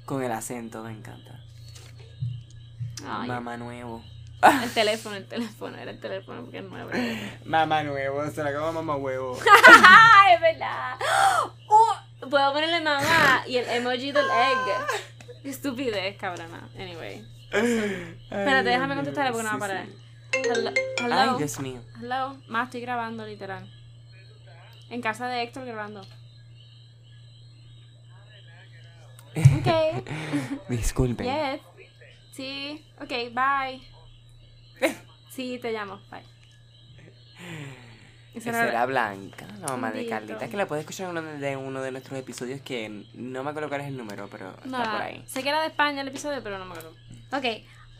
[0.05, 1.39] Con el acento, me encanta.
[3.03, 4.03] Mamá nuevo.
[4.63, 6.89] el teléfono, el teléfono, era el teléfono porque es nuevo.
[7.45, 9.37] Mamá nuevo, se la acabó mamá huevo.
[9.87, 10.97] ¡Ay, es verdad!
[11.71, 15.18] Uh, Puedo ponerle mamá y el emoji del egg.
[15.43, 16.69] Estupidez, cabrona.
[16.75, 17.25] Anyway.
[17.51, 19.85] Espérate, déjame contestarle porque no va a parar.
[20.31, 20.71] Hello.
[21.11, 21.37] Ay.
[21.37, 21.81] Dios mío.
[21.99, 22.37] Hello.
[22.47, 23.67] Más estoy grabando, literal.
[24.89, 26.01] En casa de Héctor grabando.
[29.35, 29.67] Ok.
[30.69, 31.25] Disculpen.
[31.25, 31.61] Yes.
[32.31, 32.85] Sí.
[33.01, 33.81] Ok, bye.
[35.29, 36.01] Sí, te llamo.
[36.09, 36.23] Bye.
[38.33, 40.05] Esa era- era Blanca, la mamá de.
[40.07, 43.49] Carlita, que la puedes escuchar en uno de uno de nuestros episodios que no me
[43.49, 45.23] acuerdo cuál es el número, pero está No, por ahí.
[45.25, 46.95] sé que era de España el episodio, pero no me acuerdo.
[47.31, 47.45] Ok.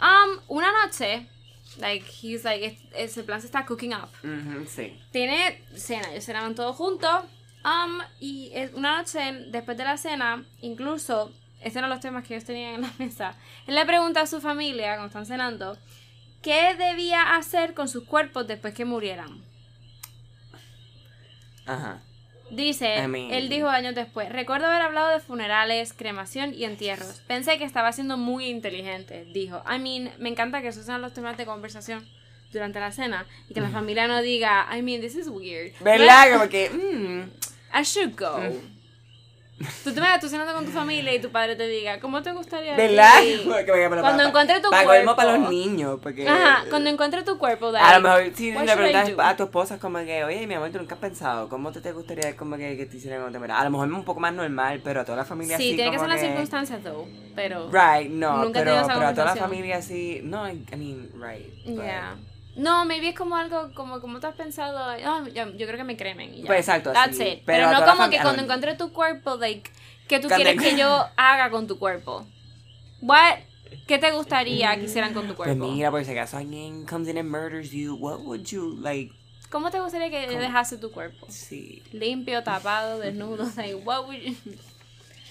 [0.02, 1.28] Um, una noche,
[1.78, 4.10] like, he's like, es- ese plan se está cooking up.
[4.24, 4.98] Ujú, sí.
[5.12, 7.24] Tiene cena, ellos cenaban todos juntos.
[7.66, 12.36] Um, y es- una noche, después de la cena, incluso, este eran los temas que
[12.36, 13.36] ellos tenían en la mesa,
[13.68, 15.78] él le pregunta a su familia, cuando están cenando,
[16.42, 19.44] qué debía hacer con sus cuerpos después que murieran.
[21.70, 22.02] Ajá.
[22.52, 27.22] Dice, I mean- él dijo años después, recuerdo haber hablado de funerales, cremación y entierros.
[27.28, 29.62] Pensé que estaba siendo muy inteligente, dijo.
[29.70, 32.08] I mean, me encanta que esos sean los temas de conversación
[32.52, 35.74] durante la cena y que la familia no diga, I mean, this is weird.
[35.82, 36.34] ¿Verdad?
[36.34, 36.72] Como que.
[36.72, 37.30] mm,
[37.80, 38.40] I should go.
[39.84, 42.32] Tú te imaginas tú cenando con tu familia y tu padre te diga, ¿cómo te
[42.32, 42.74] gustaría?
[42.74, 43.22] a ¿Verdad?
[43.22, 45.16] ti?" Como que, pero Cuando encuentre tu cuerpo.
[45.16, 46.28] para los niños, porque.
[46.28, 49.78] Ajá, cuando encuentre tu cuerpo, A like, lo mejor si le preguntas a tu esposa
[49.80, 52.78] como que, oye, mi amor, tú nunca has pensado, ¿cómo te, te gustaría como que,
[52.78, 53.60] que te hicieran cuando te mueras?
[53.60, 55.76] A lo mejor es un poco más normal, pero a toda la familia Sí, así
[55.76, 57.70] tiene que ser las circunstancias, though, pero...
[57.70, 61.48] Right, no, Nunca pero, pero a toda la familia así, no, I mean, right.
[61.66, 62.16] Yeah.
[62.60, 65.84] No, maybe es como algo, como, como tú has pensado, "Ah, yo, yo creo que
[65.86, 66.48] me cremen y ya.
[66.48, 67.44] Pues exacto, That's it.
[67.46, 69.70] Pero Pero, no como que cuando a- encuentre tu cuerpo, like,
[70.10, 72.28] ¿qué tú quieres que yo haga con tu cuerpo?
[73.02, 73.38] What?
[73.88, 75.68] ¿Qué te gustaría que hicieran con tu Pues cuerpo?
[75.68, 79.14] mira, por si acaso alguien comes in and murders you, what would you, like,
[79.50, 80.40] ¿Cómo te gustaría que ¿Cómo?
[80.42, 81.26] dejase tu cuerpo?
[81.30, 84.36] sí, Limpio, tapado, desnudo, like, what would you...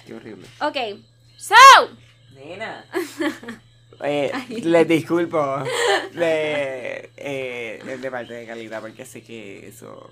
[0.07, 0.49] qué horrible.
[0.61, 0.77] Ok,
[1.37, 1.55] so...
[2.35, 2.85] Nena.
[4.05, 4.33] Eh,
[4.63, 5.63] les disculpo
[6.13, 10.11] de, eh, de parte de Carlita porque sé que eso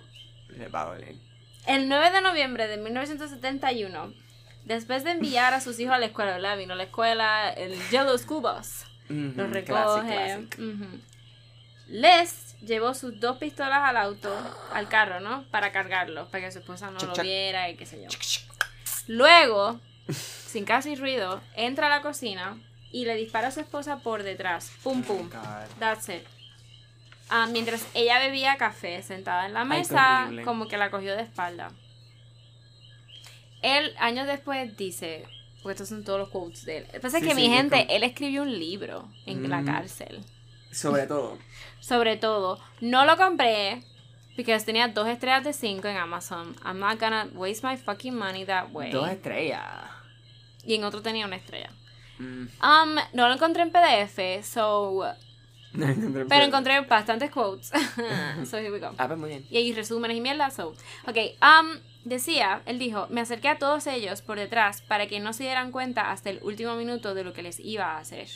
[0.49, 1.14] le va a doler.
[1.66, 4.12] El 9 de noviembre de 1971,
[4.64, 6.57] después de enviar a sus hijos a la escuela, ¿verdad?
[6.57, 8.85] Vino a la escuela el Yellow School Bus.
[9.09, 10.49] Los classic, recoge.
[11.88, 14.35] Les llevó sus dos pistolas al auto,
[14.72, 15.44] al carro, ¿no?
[15.51, 17.25] Para cargarlos, para que su esposa no Chuc, lo chuc.
[17.25, 18.09] viera y qué sé yo.
[19.07, 22.59] Luego, sin casi ruido, entra a la cocina
[22.92, 24.70] y le dispara a su esposa por detrás.
[24.83, 25.29] Pum, pum.
[25.79, 26.22] That's it.
[27.29, 30.42] Ah, mientras ella bebía café sentada en la Ay, mesa, horrible.
[30.44, 31.72] como que la cogió de espalda.
[33.62, 35.25] Él, años después, dice,
[35.62, 36.85] porque estos son todos los quotes de él.
[36.87, 39.49] Lo que pasa es Sí, que sí, mi gente, como- él escribió un libro en
[39.51, 39.66] la Mm.
[39.66, 40.20] cárcel.
[40.70, 41.38] Sobre todo.
[41.81, 43.83] Sobre todo, no lo compré
[44.37, 46.55] porque tenía dos estrellas de cinco en Amazon.
[46.64, 48.90] I'm not gonna waste my fucking money that way.
[48.92, 49.62] Dos estrellas.
[50.64, 51.70] Y en otro tenía una estrella.
[52.18, 52.46] Mm.
[52.62, 55.05] Um, no lo encontré en PDF, so...
[56.29, 57.68] Pero encontré bastantes quotes.
[58.48, 58.92] so here we go.
[58.96, 59.46] Ah, pues muy bien.
[59.50, 60.50] Y hay resúmenes y mierda.
[60.50, 60.68] So.
[61.07, 65.35] Ok, um, decía, él dijo, me acerqué a todos ellos por detrás para que no
[65.35, 68.26] se dieran cuenta hasta el último minuto de lo que les iba a hacer.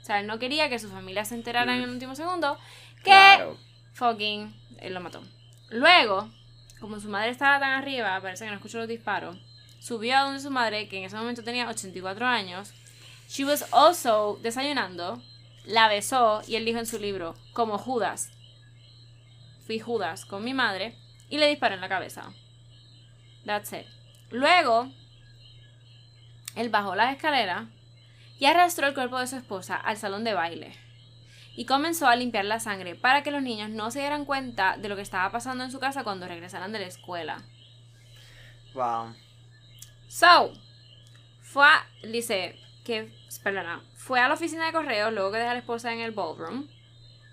[0.00, 2.58] O sea, él no quería que su familia se enterara en el último segundo
[3.04, 3.56] que Claro.
[3.92, 5.22] fucking él lo mató.
[5.70, 6.28] Luego,
[6.80, 9.36] como su madre estaba tan arriba, parece que no escuchó los disparos,
[9.78, 12.72] subió a donde su madre, que en ese momento tenía 84 años.
[13.28, 15.22] She was also desayunando,
[15.66, 18.30] la besó y él dijo en su libro, como Judas.
[19.66, 20.96] Fui Judas con mi madre
[21.28, 22.32] y le disparó en la cabeza.
[23.44, 23.86] That's it.
[24.30, 24.90] Luego,
[26.56, 27.68] él bajó las escaleras
[28.38, 30.72] y arrastró el cuerpo de su esposa al salón de baile
[31.54, 34.88] y comenzó a limpiar la sangre para que los niños no se dieran cuenta de
[34.88, 37.42] lo que estaba pasando en su casa cuando regresaran de la escuela.
[38.74, 39.14] Wow.
[40.06, 40.52] So,
[41.42, 45.52] fue a, dice que, perdona, fue a la oficina de correo luego que dejó a
[45.52, 46.66] la esposa en el ballroom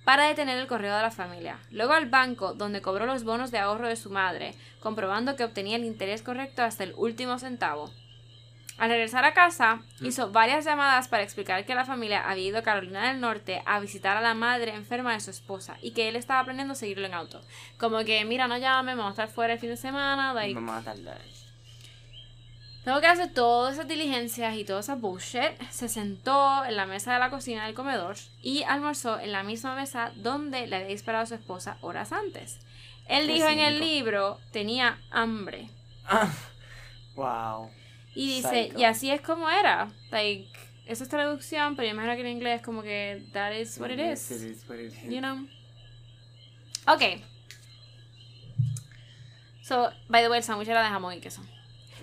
[0.04, 1.60] para detener el correo de la familia.
[1.72, 5.78] Luego al banco donde cobró los bonos de ahorro de su madre, comprobando que obtenía
[5.78, 7.90] el interés correcto hasta el último centavo.
[8.78, 12.64] Al regresar a casa, hizo varias llamadas para explicar que la familia había ido a
[12.64, 16.18] Carolina del Norte a visitar a la madre enferma de su esposa y que él
[16.18, 17.40] estaba aprendiendo a seguirlo en auto.
[17.78, 20.34] Como que, mira, no llame, vamos a estar fuera el fin de semana.
[20.34, 21.22] Like, Vamos a tardar.
[22.86, 25.60] Tengo que hacer todas esas diligencias y toda esa bullshit.
[25.72, 29.76] Se sentó en la mesa de la cocina del comedor y almorzó en la misma
[29.76, 32.60] mesa donde le había disparado a su esposa horas antes.
[33.08, 33.86] Él Qué dijo en el cínico.
[33.86, 35.68] libro, tenía hambre.
[37.16, 37.70] wow.
[38.14, 38.80] Y dice, Psycho.
[38.80, 39.92] y así es como era.
[40.12, 40.48] Like,
[40.86, 43.98] eso es traducción, pero yo imagino que en inglés como que that is what it
[43.98, 44.44] Yes, is.
[44.44, 45.04] it is what it is.
[45.12, 45.48] You know?
[46.88, 47.02] Ok.
[49.64, 51.42] So, by the way, el sándwich era de jamón y queso.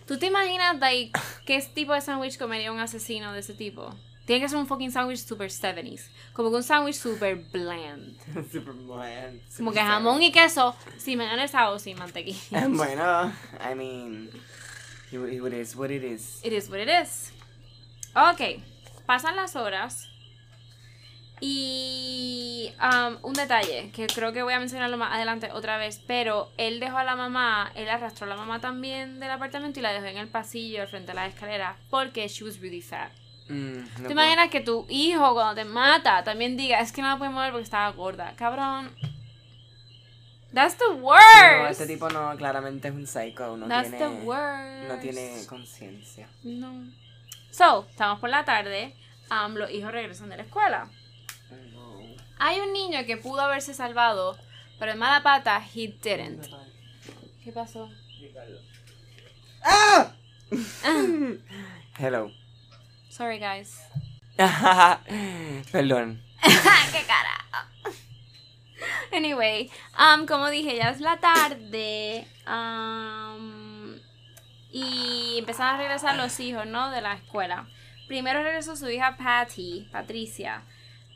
[0.06, 1.12] ¿Tú te imaginas, like,
[1.46, 3.94] qué tipo de sándwich comería un asesino de ese tipo?
[4.24, 6.08] Tiene que ser un fucking sándwich super 70s.
[6.32, 8.16] Como que un sándwich super bland.
[8.52, 9.40] Super bland.
[9.56, 12.68] Como super que jamón y queso sin mayonesa o sin mantequilla.
[12.68, 14.30] Bueno, I mean,
[15.10, 16.40] it is what it is.
[16.44, 17.32] It is what it is.
[18.14, 18.62] Ok,
[19.06, 20.08] pasan las horas.
[21.44, 26.52] Y um, un detalle que creo que voy a mencionarlo más adelante otra vez, pero
[26.56, 29.92] él dejó a la mamá, él arrastró a la mamá también del apartamento y la
[29.92, 33.10] dejó en el pasillo frente de las escaleras porque she was really fat.
[33.48, 37.08] Mm, no ¿Te imaginas que tu hijo cuando te mata también diga, es que no
[37.08, 38.34] la puedes mover porque estaba gorda?
[38.36, 38.94] Cabrón.
[40.54, 41.70] That's the No, worst.
[41.80, 43.56] este tipo no, claramente es un psycho.
[43.56, 44.88] No That's tiene, the worst.
[44.88, 46.28] No tiene conciencia.
[46.44, 46.84] No.
[47.50, 48.94] So, estamos por la tarde.
[49.30, 50.88] um, los hijos regresan de la escuela.
[52.44, 54.36] Hay un niño que pudo haberse salvado,
[54.80, 56.48] pero en mala pata, he didn't.
[57.44, 57.88] ¿Qué pasó?
[59.62, 60.10] ¡Ah!
[61.96, 62.32] Hello.
[63.08, 63.78] Sorry, guys.
[65.70, 66.20] Perdón.
[66.42, 67.46] ¡Qué cara!
[69.12, 72.26] Anyway, um, como dije, ya es la tarde.
[72.48, 73.94] um,
[74.72, 76.90] y empezaron a regresar los hijos, ¿no?
[76.90, 77.68] De la escuela.
[78.08, 80.64] Primero regresó su hija Patty, Patricia,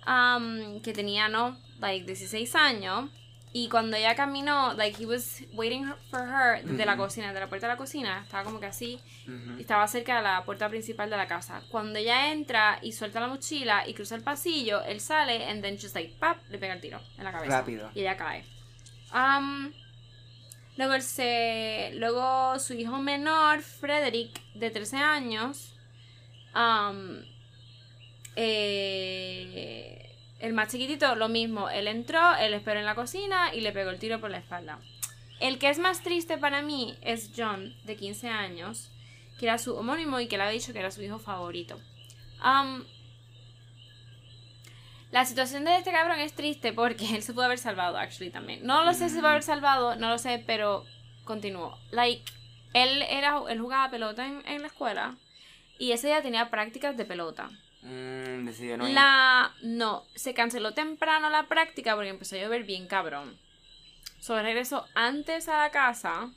[0.06, 1.56] um, que tenía, ¿no?
[1.80, 3.10] Like 16 años.
[3.52, 7.04] Y cuando ella caminó, like he was waiting for her desde la Ujú.
[7.04, 9.00] cocina, de la puerta de la cocina, estaba como que así,
[9.58, 11.62] estaba cerca de la puerta principal de la casa.
[11.70, 15.78] Cuando ella entra y suelta la mochila y cruza el pasillo, él sale and then
[15.80, 17.60] just like pap, le pega el tiro en la cabeza.
[17.60, 17.90] Rápido.
[17.94, 18.44] Y ella cae.
[19.14, 19.72] Um,
[20.76, 25.74] luego se luego su hijo menor, Frederick, de 13 años,
[26.54, 27.22] um,
[28.36, 31.70] eh, el más chiquitito, lo mismo.
[31.70, 34.78] Él entró, él esperó en la cocina y le pegó el tiro por la espalda.
[35.40, 38.90] El que es más triste para mí es John, de 15 años,
[39.38, 41.78] que era su homónimo y que le había dicho que era su hijo favorito.
[42.44, 42.84] Um,
[45.10, 48.66] la situación de este cabrón es triste porque él se pudo haber salvado, actually, también.
[48.66, 50.84] No lo sé si se pudo haber salvado, no lo sé, pero
[51.24, 51.78] continuó.
[51.90, 52.30] Like,
[52.72, 55.16] él, era, él jugaba pelota en, en la escuela
[55.78, 57.50] y ese día tenía prácticas de pelota.
[57.86, 58.78] Mm, ir.
[58.92, 59.54] La.
[59.62, 63.38] No, se canceló temprano la práctica porque empezó a llover bien cabrón.
[64.18, 66.30] So regresó antes a la casa.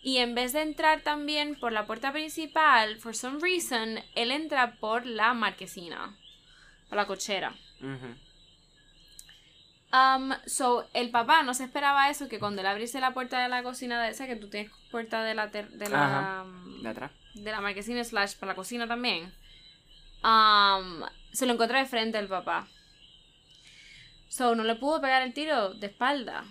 [0.00, 4.76] Y en vez de entrar también por la puerta principal, for some reason, él entra
[4.76, 6.16] por la marquesina.
[6.88, 7.54] Por la cochera.
[9.92, 13.48] Um, so, el papá no se esperaba eso, que cuando él abriese la puerta de
[13.48, 16.46] la cocina de esa, que tú tienes puerta de la, de la,
[16.80, 17.10] De atrás.
[17.34, 19.32] de la marquesina slash para la cocina también.
[20.22, 21.02] Um,
[21.32, 22.68] se lo encontró de frente el papá.
[24.28, 26.44] So, no le pudo pegar el tiro de espalda.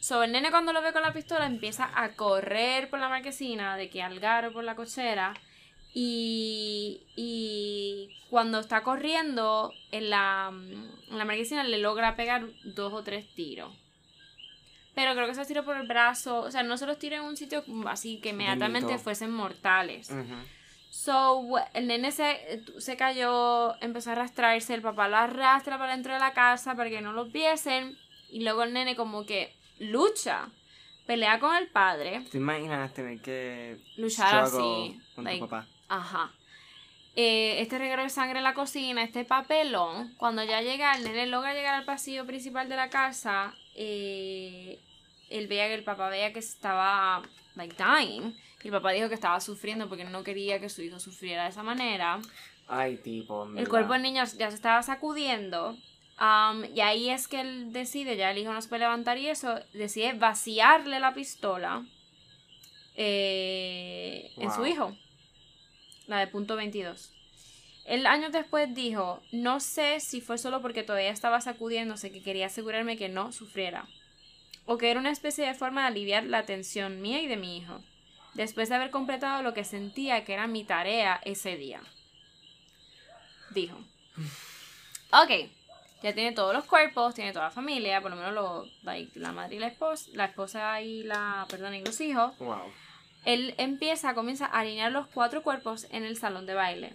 [0.00, 3.76] So, el nene cuando lo ve con la pistola empieza a correr por la marquesina,
[3.76, 5.34] de que al garo por la cochera.
[5.92, 13.02] Y, y cuando está corriendo en la, en la marquesina le logra pegar dos o
[13.02, 13.74] tres tiros.
[14.94, 17.22] Pero creo que esos tiros por el brazo, o sea, no se los tiró en
[17.22, 20.12] un sitio así que inmediatamente fuesen mortales.
[20.90, 26.12] So, el nene se, se cayó, empezó a arrastrarse, el papá lo arrastra para dentro
[26.12, 27.96] de la casa para que no lo viesen.
[28.28, 30.48] Y luego el nene como que lucha,
[31.06, 32.22] pelea con el padre.
[32.30, 35.66] ¿Te imaginas tener que Luchar así, con like- tu papá?
[35.88, 36.32] Ajá.
[37.16, 41.26] Eh, este reguero de sangre en la cocina, este papelón, cuando ya llega, el nene
[41.26, 44.80] logra llegar al pasillo principal de la casa, eh,
[45.28, 47.22] él veía que el papá veía que estaba,
[47.56, 48.36] like, dying.
[48.62, 51.62] El papá dijo que estaba sufriendo porque no quería que su hijo sufriera de esa
[51.62, 52.20] manera.
[52.68, 53.46] Ay, tipo.
[53.46, 55.76] en El cuerpo del niño ya se estaba sacudiendo.
[56.20, 59.28] um, y ahí es que él decide, ya el hijo no se puede levantar y
[59.28, 61.84] eso, decide vaciarle la pistola
[62.96, 64.96] eh, en su hijo.
[66.06, 67.12] La de punto 22.
[67.86, 72.46] El años después dijo, no sé si fue solo porque todavía estaba sacudiéndose que quería
[72.46, 73.88] asegurarme que no sufriera.
[74.66, 77.56] O que era una especie de forma de aliviar la tensión mía y de mi
[77.56, 77.80] hijo.
[78.40, 81.82] Después de haber completado lo que sentía que era mi tarea ese día.
[83.50, 83.76] Dijo.
[85.12, 85.50] Ok,
[86.02, 88.66] ya tiene todos los cuerpos, tiene toda la familia, por lo menos lo,
[89.16, 92.38] la madre y la esposa, la esposa y la, perdón, y los hijos.
[92.38, 92.62] Wow.
[93.26, 96.94] Él empieza, comienza a alinear los cuatro cuerpos en el salón de baile.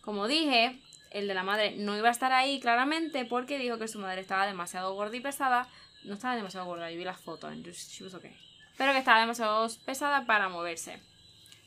[0.00, 0.80] Como dije,
[1.10, 4.22] el de la madre no iba a estar ahí claramente porque dijo que su madre
[4.22, 5.68] estaba demasiado gorda y pesada.
[6.04, 8.34] No estaba demasiado gorda, yo vi las fotos, she was okay.
[8.78, 11.02] Pero que estaba demasiado pesada para moverse.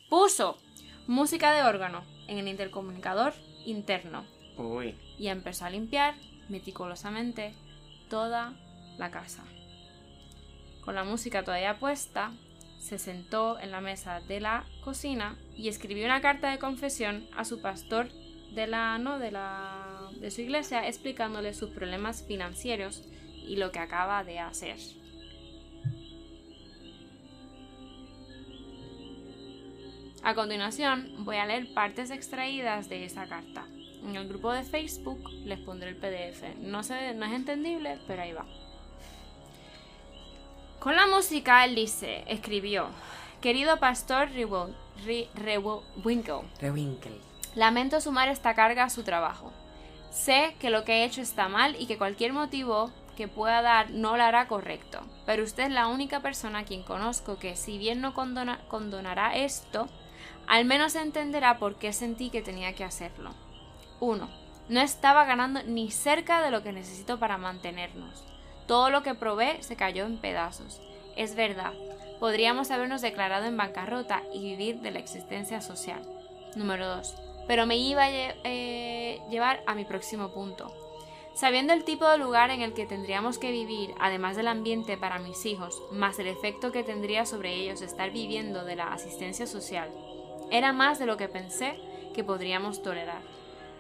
[0.10, 0.58] Puso
[1.06, 3.34] música de órgano en el intercomunicador
[3.66, 4.26] interno.
[4.58, 4.98] Uy.
[5.20, 6.16] Y empezó a limpiar
[6.50, 7.54] meticulosamente
[8.10, 8.54] toda
[8.98, 9.44] la casa.
[10.84, 12.32] Con la música todavía puesta,
[12.80, 17.46] se sentó en la mesa de la cocina y escribió una carta de confesión a
[17.46, 18.10] su pastor
[18.54, 23.04] de la no de la de su iglesia explicándole sus problemas financieros
[23.48, 24.78] y lo que acaba de hacer.
[30.24, 33.66] A continuación, voy a leer partes extraídas de esa carta.
[34.04, 36.44] En el grupo de Facebook les pondré el PDF.
[36.60, 38.46] No, sé, no es entendible, pero ahí va.
[40.80, 42.90] Con la música, él dice, escribió,
[43.42, 44.60] Querido pastor Rewinkle,
[47.56, 49.52] lamento sumar esta carga a su trabajo.
[50.12, 53.90] Sé que lo que he hecho está mal y que cualquier motivo que pueda dar
[53.90, 57.80] no lo hará correcto, pero usted es la única persona a quien conozco que, si
[57.80, 59.90] bien no condonará esto,
[60.52, 63.32] al menos entenderá por qué sentí que tenía que hacerlo.
[64.02, 64.30] 1.
[64.68, 68.26] No estaba ganando ni cerca de lo que necesito para mantenernos.
[68.68, 70.82] Todo lo que probé se cayó en pedazos.
[71.16, 71.72] Es verdad,
[72.20, 76.02] podríamos habernos declarado en bancarrota y vivir de la existencia social.
[76.58, 77.16] Número 2.
[77.48, 80.76] Pero me iba a eh, llevar a mi próximo punto.
[81.34, 85.18] Sabiendo el tipo de lugar en el que tendríamos que vivir, además del ambiente para
[85.18, 89.90] mis hijos, más el efecto que tendría sobre ellos estar viviendo de la asistencia social,
[90.52, 91.80] era más de lo que pensé
[92.14, 93.22] que podríamos tolerar.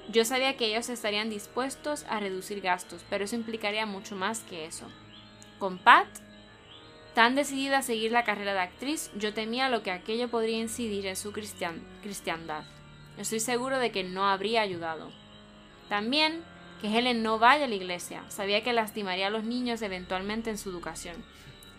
[0.09, 4.65] Yo sabía que ellos estarían dispuestos a reducir gastos, pero eso implicaría mucho más que
[4.65, 4.87] eso.
[5.59, 6.07] Con Pat,
[7.13, 11.05] tan decidida a seguir la carrera de actriz, yo temía lo que aquello podría incidir
[11.05, 12.63] en su cristiandad.
[13.17, 15.11] Estoy seguro de que no habría ayudado.
[15.89, 16.41] También
[16.81, 18.23] que Helen no vaya a la iglesia.
[18.29, 21.23] Sabía que lastimaría a los niños eventualmente en su educación.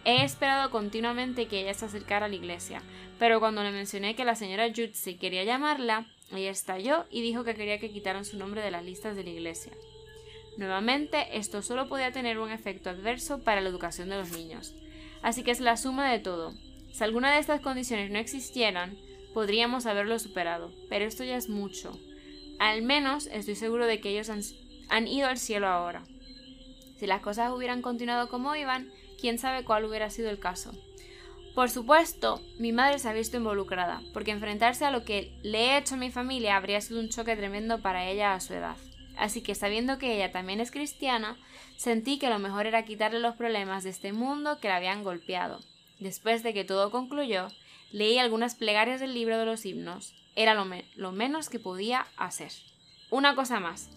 [0.05, 2.82] He esperado continuamente que ella se acercara a la iglesia,
[3.20, 7.55] pero cuando le mencioné que la señora Jutsi quería llamarla, ella estalló y dijo que
[7.55, 9.72] quería que quitaran su nombre de las listas de la iglesia.
[10.57, 14.74] Nuevamente, esto solo podía tener un efecto adverso para la educación de los niños.
[15.22, 16.53] Así que es la suma de todo.
[16.92, 18.98] Si alguna de estas condiciones no existieran,
[19.32, 21.98] podríamos haberlo superado, pero esto ya es mucho.
[22.59, 24.42] Al menos estoy seguro de que ellos han,
[24.88, 26.03] han ido al cielo ahora.
[26.98, 28.90] Si las cosas hubieran continuado como iban,
[29.22, 30.72] quién sabe cuál hubiera sido el caso.
[31.54, 35.78] Por supuesto, mi madre se ha visto involucrada, porque enfrentarse a lo que le he
[35.78, 38.76] hecho a mi familia habría sido un choque tremendo para ella a su edad.
[39.16, 41.36] Así que sabiendo que ella también es cristiana,
[41.76, 45.60] sentí que lo mejor era quitarle los problemas de este mundo que la habían golpeado.
[46.00, 47.46] Después de que todo concluyó,
[47.92, 50.14] leí algunas plegarias del libro de los himnos.
[50.34, 52.50] Era lo, menos que podía hacer.
[53.08, 53.88] Una cosa más.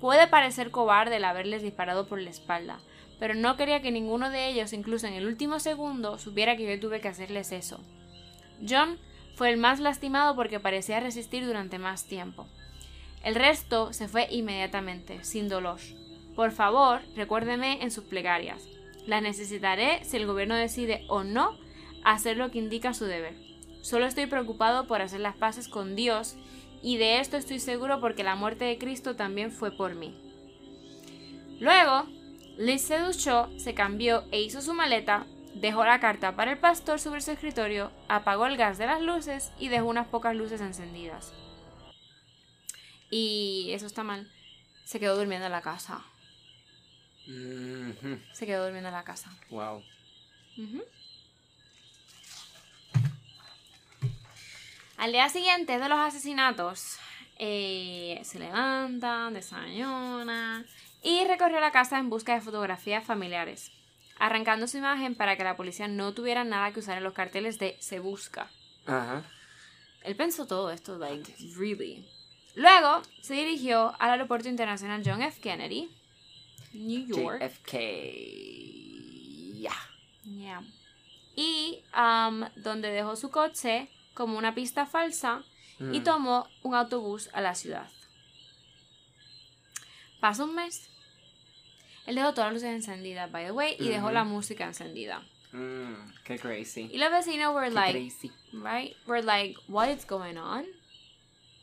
[0.00, 2.80] Puede parecer cobarde el haberles disparado por la espalda,
[3.20, 6.80] pero no quería que ninguno de ellos, incluso en el último segundo, supiera que yo
[6.80, 7.78] tuve que hacerles eso.
[8.66, 8.98] John
[9.36, 12.48] fue el más lastimado porque parecía resistir durante más tiempo.
[13.22, 15.78] El resto se fue inmediatamente, sin dolor.
[16.34, 18.66] Por favor, recuérdeme en sus plegarias.
[19.06, 21.58] Las necesitaré si el gobierno decide o no
[22.04, 23.34] hacer lo que indica su deber.
[23.82, 26.36] Solo estoy preocupado por hacer las paces con Dios
[26.82, 30.14] y de esto estoy seguro porque la muerte de Cristo también fue por mí.
[31.60, 32.06] Luego,
[32.60, 37.00] Liz se duchó, se cambió e hizo su maleta, dejó la carta para el pastor
[37.00, 41.32] sobre su escritorio, apagó el gas de las luces y dejó unas pocas luces encendidas.
[43.08, 44.30] Y eso está mal.
[44.84, 46.04] Se quedó durmiendo en la casa.
[47.24, 49.34] Se quedó durmiendo en la casa.
[49.48, 49.82] Wow.
[54.98, 56.98] Al día siguiente de los asesinatos,
[57.38, 60.66] eh, se levantan, desayunan
[61.02, 63.72] y recorrió la casa en busca de fotografías familiares,
[64.18, 67.58] arrancando su imagen para que la policía no tuviera nada que usar en los carteles
[67.58, 68.50] de se busca.
[68.86, 69.24] Ajá.
[70.02, 72.06] Él pensó todo esto, like, really.
[72.54, 75.40] Luego se dirigió al aeropuerto internacional John F.
[75.40, 75.88] Kennedy,
[76.72, 77.40] New York.
[77.42, 77.72] JFK.
[79.60, 79.72] Ya.
[80.24, 80.62] Yeah.
[81.36, 85.42] Y um, donde dejó su coche como una pista falsa
[85.78, 86.04] y Mm.
[86.04, 87.88] tomó un autobús a la ciudad.
[90.20, 90.89] Pasó un mes.
[92.10, 95.22] Él dejó todas las luces encendidas, by the way, y dejó la música encendida.
[95.52, 95.94] Mm,
[96.24, 96.90] qué crazy.
[96.92, 98.32] Y los vecinos were Qué like, crazy.
[98.52, 98.96] right?
[99.06, 100.64] Were like, what is going on?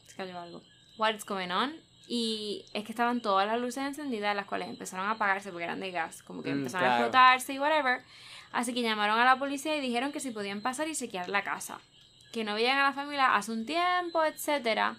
[0.05, 0.61] Se cayó algo.
[0.97, 1.75] What is going on?
[2.07, 5.81] Y es que estaban todas las luces encendidas, las cuales empezaron a apagarse porque eran
[5.81, 7.03] de gas, como que Mm, empezaron a claro.
[7.07, 8.01] explotarse y whatever.
[8.53, 11.43] Así que llamaron a la policía y dijeron que si podían pasar y chequear la
[11.43, 11.81] casa.
[12.31, 14.95] Que no veían a la familia hace un tiempo, etc.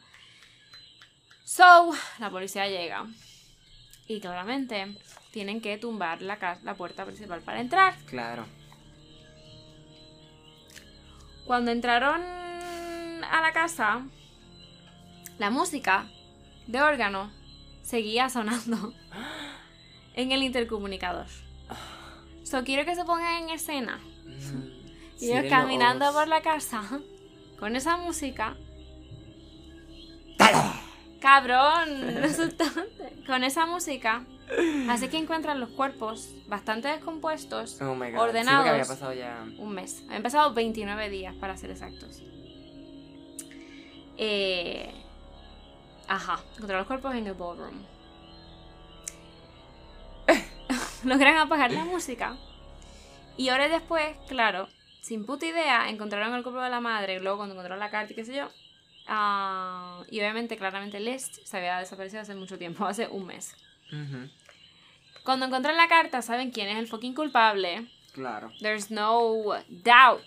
[1.45, 3.07] So, la policía llega.
[4.07, 4.97] Y claramente
[5.31, 7.95] tienen que tumbar la, la puerta principal para entrar.
[8.07, 8.47] Claro.
[11.47, 14.03] Cuando entraron a la casa,
[15.39, 16.07] la música
[16.67, 17.31] de órgano
[17.83, 18.93] seguía sonando
[20.15, 21.27] en el intercomunicador.
[22.45, 23.99] So quiero que se pongan en escena.
[24.25, 26.83] Mm, Y ellos los caminando por la casa
[27.59, 28.57] con esa música.
[31.21, 33.25] Cabrón, resultante.
[33.27, 34.25] Con esa música.
[34.89, 38.21] Así que encuentran los cuerpos bastante descompuestos, Oh my god.
[38.21, 38.65] ordenados.
[38.65, 39.45] Sí, había pasado ya.
[39.59, 40.03] un mes.
[40.07, 42.23] Habían pasado 29 días para ser exactos.
[44.17, 44.91] Eh,
[46.09, 47.85] ajá, encontraron los cuerpos en el ballroom.
[51.05, 52.37] Logran apagar la música.
[53.37, 54.69] Y horas después, claro,
[55.01, 57.21] sin puta idea, encontraron el cuerpo de la madre.
[57.21, 58.49] Luego, cuando encontraron la carta y qué sé yo.
[59.07, 63.55] ah, y obviamente, claramente, List se había desaparecido hace mucho tiempo, hace un mes.
[63.93, 64.29] Ujú,
[65.29, 67.87] Cuando encuentran la carta, saben quién es el fucking culpable.
[68.15, 68.51] Claro.
[68.63, 70.25] There's no doubt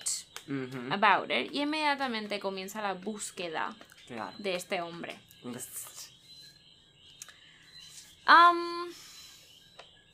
[0.92, 3.76] about it y inmediatamente comienza la búsqueda
[4.06, 4.32] Claro.
[4.38, 5.18] de este hombre.
[8.28, 8.92] Um,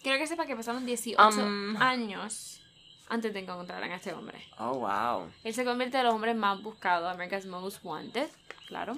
[0.01, 1.75] quiero que sepa que pasaron 18 Um.
[1.81, 2.61] años
[3.09, 4.41] antes de encontrar a este hombre.
[4.57, 5.29] Oh, wow.
[5.43, 8.29] Él se convierte en los hombres más buscados, America's Most Wanted,
[8.69, 8.97] claro.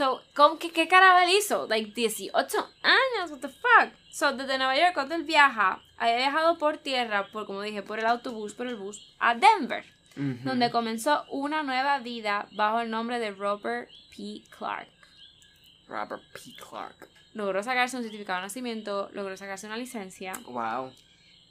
[0.00, 1.66] So, ¿cómo, qué, ¿qué cara él hizo?
[1.66, 3.92] Like 18 años, what the fuck?
[4.10, 7.98] So, desde Nueva York, cuando él viaja, había viajado por tierra, por como dije, por
[7.98, 9.84] el autobús, por el bus, a Denver.
[10.16, 14.42] Donde comenzó una nueva vida bajo el nombre de Robert P.
[14.56, 14.88] Clark.
[15.86, 16.56] Robert P.
[16.56, 17.10] Clark.
[17.34, 20.32] Logró sacarse un certificado de nacimiento, logró sacarse una licencia.
[20.46, 20.92] Wow.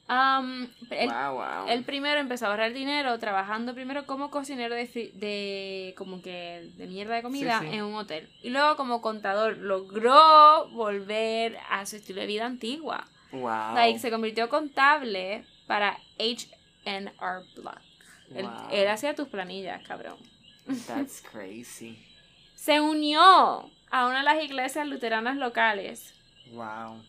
[0.10, 1.68] Um, él, wow, wow.
[1.68, 6.88] él primero empezó a ahorrar dinero trabajando primero como cocinero de, de como que de
[6.88, 7.76] mierda de comida Sí, sí.
[7.76, 8.28] en un hotel.
[8.42, 13.06] Y luego como contador logró volver a su estilo de vida antigua.
[13.32, 13.76] wow.
[13.76, 17.12] Like, se convirtió contable para H&R
[17.56, 17.80] Block.
[18.34, 20.18] Él, él hacía tus planillas, cabrón.
[20.88, 22.04] That's crazy.
[22.56, 23.22] se unió
[23.92, 26.16] a una de las iglesias luteranas locales.
[26.52, 27.04] Wow.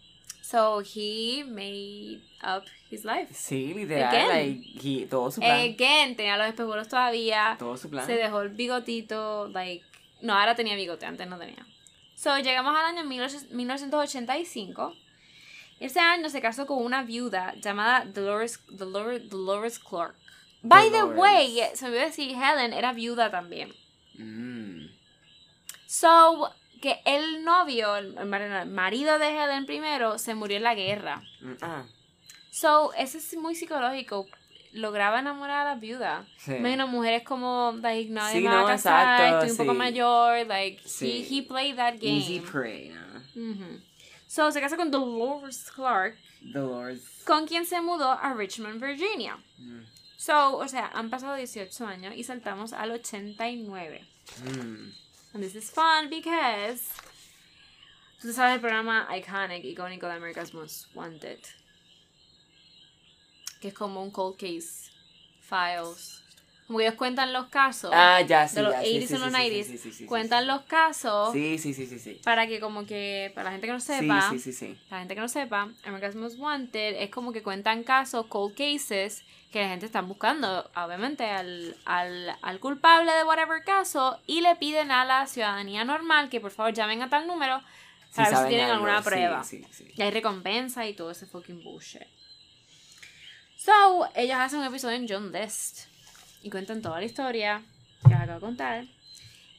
[0.50, 3.32] So he made up his life.
[3.32, 4.08] Sí, literal.
[4.08, 4.28] Again.
[4.28, 5.60] Like, he- todo su plan.
[5.60, 7.56] Again, tenía los espejuelos todavía.
[7.58, 8.04] todo su plan.
[8.06, 9.48] Se dejó el bigotito.
[9.48, 9.84] Like,
[10.22, 11.64] no, ahora tenía bigote, antes no tenía.
[12.16, 14.94] So llegamos al año 18- 1985.
[15.78, 20.14] Ese año se casó con una viuda llamada Dolores, Dolores, Dolores Clark.
[20.62, 21.18] By the Dolores.
[21.18, 23.72] way, se me olvidó decir, Helen era viuda también.
[24.18, 24.88] Mm.
[25.86, 30.62] So, que el novio, el el mar- el marido de Helen primero, se murió en
[30.64, 31.22] la guerra.
[31.40, 31.84] Mm, Ah,
[32.50, 34.26] So, eso es muy psicológico.
[34.72, 36.26] Lograba enamorar a la viuda.
[36.38, 36.52] sí.
[36.52, 40.80] Menos mujeres como, like, no, Sí, a no, casar, exacto, estoy un poco mayor, like,
[40.84, 41.26] Sí.
[41.30, 42.18] he, he played that game.
[42.18, 42.92] Easy prey.
[44.26, 47.02] So, se casa con Dolores Clark, Dolores.
[47.26, 49.36] con quien se mudó a Richmond, Virginia.
[49.58, 49.80] Mm.
[50.16, 54.06] So, o sea, han pasado 18 años y saltamos al 89.
[54.44, 54.92] Mm.
[55.32, 56.88] And this is fun because
[58.20, 61.38] tú sabes el programa iconic, icónico de America's Most Wanted.
[63.60, 64.90] Que es como un cold case
[65.40, 66.19] files.
[66.70, 68.54] Como que ellos cuentan los casos Ah, ya, sí.
[68.54, 69.50] de los ya, sí, 80s sí, y los sí, 90s.
[69.50, 72.20] sí, sí, sí, sí, cuentan los casos Sí, sí, sí, sí, sí.
[72.22, 74.78] para que como que, para la gente que no sepa, sí, sí, sí.
[74.88, 79.24] la gente que no sepa, America's Most Wanted es como que cuentan casos, cold cases,
[79.50, 84.54] que la gente está buscando, obviamente, al, al, al culpable de whatever caso y le
[84.54, 87.60] piden a la ciudadanía normal que por favor llamen a tal número
[88.14, 89.42] para ver si tienen algo, alguna prueba.
[89.42, 89.88] Sí, sí.
[89.92, 92.06] Y hay recompensa y todo ese fucking bullshit.
[93.56, 95.89] So, ellos hacen un episodio en John List
[96.42, 97.62] y cuentan toda la historia
[98.06, 98.84] que acabo de contar.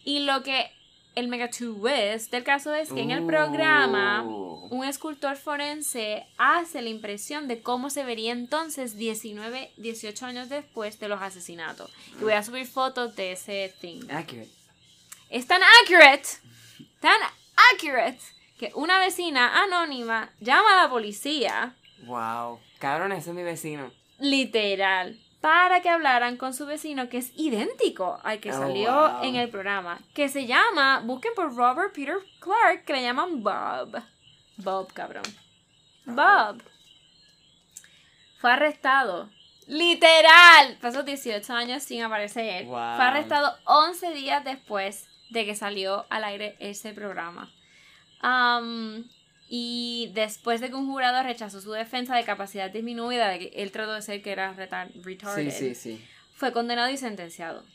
[0.03, 0.71] Y lo que
[1.15, 4.67] el mega twist del caso es que en el programa Uh.
[4.71, 10.99] un escultor forense hace la impresión de cómo se vería entonces 19, 18 años después
[10.99, 11.91] de los asesinatos.
[12.19, 14.01] Y voy a subir fotos de ese thing.
[14.09, 14.49] Accurate.
[15.29, 16.27] Es tan accurate,
[17.01, 17.17] tan
[17.73, 18.19] accurate,
[18.57, 21.75] que una vecina anónima llama a la policía,
[22.05, 22.59] Wow.
[22.79, 23.91] Cabrón, ese es mi vecino.
[24.19, 29.23] literal, para que hablaran con su vecino que es idéntico al que Oh, salió wow.
[29.23, 34.01] en el programa, que se llama, busquen por Robert Peter Clark, que le llaman Bob.
[34.57, 35.23] Bob, cabrón.
[36.05, 36.61] Bob.
[38.39, 39.29] Fue arrestado
[39.67, 40.77] Literal.
[40.81, 42.65] Pasó 18 años sin aparecer.
[42.65, 42.73] Wow.
[42.73, 47.49] Fue arrestado 11 días después de que salió al aire ese programa.
[48.19, 49.07] Am,
[49.53, 53.69] y después de que un jurado rechazó su defensa de capacidad disminuida, de que él
[53.73, 56.05] trató de ser que era retar- retarded, Sí, sí, sí.
[56.33, 57.65] fue condenado y sentenciado.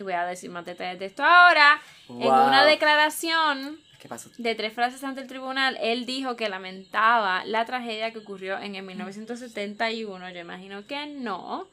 [0.00, 1.80] Y voy a decir más detalles de esto ahora.
[2.08, 4.30] En una declaración ¿Qué pasó?
[4.36, 8.74] de tres frases ante el tribunal, él dijo que lamentaba la tragedia que ocurrió en
[8.74, 10.30] el 1971.
[10.30, 11.68] Yo imagino que no.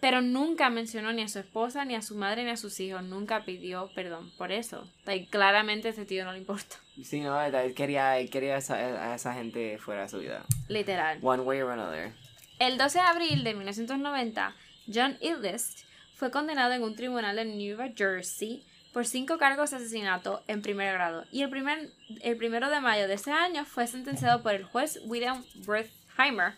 [0.00, 3.02] Pero nunca mencionó ni a su esposa, ni a su madre, ni a sus hijos.
[3.02, 4.86] Nunca pidió perdón por eso.
[5.30, 6.76] Claramente a ese tío no le importa.
[7.04, 10.44] Sí, no, él quería, él quería a esa, a esa gente fuera de su vida.
[10.68, 11.18] Literal.
[11.22, 12.12] One way or another.
[12.58, 14.54] El 12 de abril de 1990,
[14.92, 15.84] John Illist
[16.14, 20.92] fue condenado en un tribunal en New Jersey por cinco cargos de asesinato en primer
[20.92, 21.24] grado.
[21.30, 21.90] Y el, primer,
[22.20, 26.54] el primero de mayo de ese año fue sentenciado por el juez William Wertheimer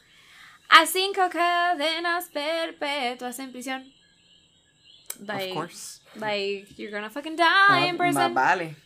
[0.72, 3.92] a cinco cadenas perpetuas en prisión.
[5.20, 6.00] Like, of course.
[6.16, 8.32] like you're gonna fucking die in prison.
[8.32, 8.76] Más vale.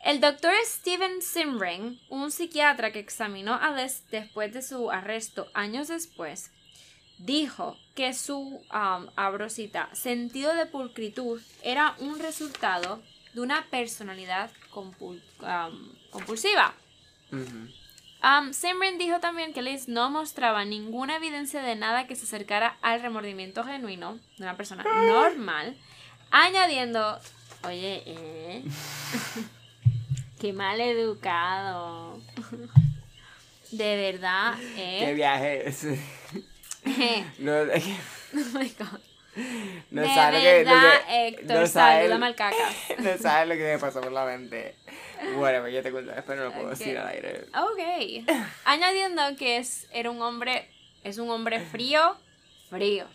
[0.00, 5.88] El doctor Steven Simring, un psiquiatra que examinó a Les después de su arresto años
[5.88, 6.50] después,
[7.18, 8.38] dijo que su,
[8.72, 13.02] um, abro cita, sentido de pulcritud era un resultado
[13.34, 16.74] de una personalidad compul- um, compulsiva.
[17.30, 22.76] Um, Simrin dijo también que Liz no mostraba ninguna evidencia de nada que se acercara
[22.82, 25.76] al remordimiento genuino de una persona normal,
[26.30, 27.18] añadiendo,
[27.64, 28.64] oye, eh,
[30.40, 32.20] qué mal educado.
[33.70, 35.14] De verdad, ¿Qué eh.
[35.14, 35.84] viaje es?
[37.38, 37.84] No, es
[38.34, 39.00] Oh my God.
[39.90, 42.74] no de sabe lo que- lo verdad, que- Héctor, no sabe- cacas.
[42.98, 44.74] No sabes lo que me pasó por la mente.
[45.36, 46.70] Bueno, pues yo te cuento, después no lo puedo Ok.
[46.78, 47.46] decir al aire.
[47.54, 48.24] Ok.
[48.64, 50.70] Añadiendo que es, era un hombre,
[51.04, 52.16] es un hombre frío,
[52.70, 53.06] frío.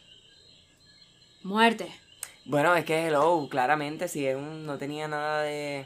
[1.43, 1.88] Muerte.
[2.45, 5.86] Bueno, es que hello, claramente, si él no tenía nada de.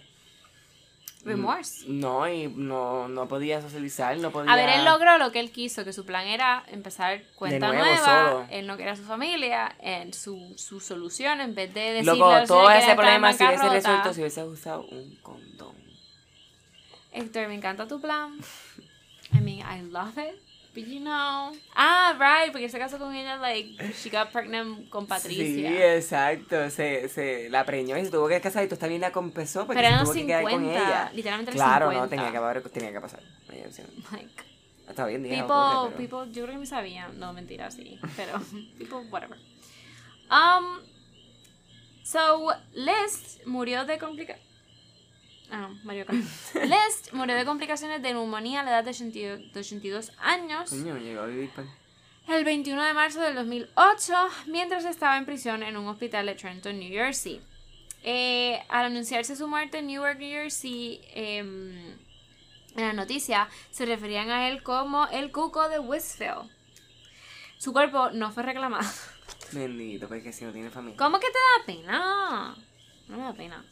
[1.28, 1.86] Remorse.
[1.88, 4.52] No, y no, no podía socializar, no podía.
[4.52, 7.84] A ver, él logró lo que él quiso, que su plan era empezar cuenta nuevo,
[7.84, 8.06] nueva.
[8.30, 8.48] solo.
[8.50, 12.30] Él no quería a su familia, en su, su solución, en vez de decirle Loco,
[12.30, 15.76] a todo ese problema si hubiese resuelto si hubiese usado un condón.
[17.12, 18.38] Héctor, me encanta tu plan.
[19.34, 20.42] I mean, I love it.
[20.78, 21.54] But you know.
[21.76, 25.44] Ah, right, porque se casó con ella, like, she got pregnant con Patricia.
[25.44, 26.70] Sí, exacto.
[26.70, 29.82] Se, se la preñó y se tuvo que casar y tú también la compensó porque
[29.82, 31.12] Pero se tuvo que quedar con 50, ella.
[31.16, 32.00] literalmente Claro, 50.
[32.04, 33.24] no, tenía que, haber- tenía que pasar.
[34.12, 34.30] Like,
[34.88, 37.20] Está bien, dije, people, ocurre, pero- people, yo creo que me sabían.
[37.20, 38.00] No, mentira, sí.
[38.16, 38.40] Pero,
[38.78, 39.40] people, whatever.
[40.30, 40.78] Um,
[42.04, 44.47] so, List murió de complicaciones.
[45.52, 46.18] Ah, Mario Kart.
[46.64, 50.70] List murió de complicaciones de neumonía a la edad de 82 de 82 años.
[50.70, 51.64] Coño, llegó a vivir pa-
[52.28, 54.14] El 21 de marzo del 2008,
[54.48, 57.42] mientras estaba en prisión en un hospital de Trenton, New Jersey.
[58.04, 61.76] Eh, al anunciarse su muerte en Newark, New Jersey, em,
[62.76, 66.50] en la noticia se referían a él como el cuco de Westville.
[67.58, 68.88] Su cuerpo no fue reclamado.
[69.52, 70.98] Bendito, porque si no tiene familia.
[70.98, 72.56] ¿Cómo que te da pena?
[73.08, 73.66] No me da pena.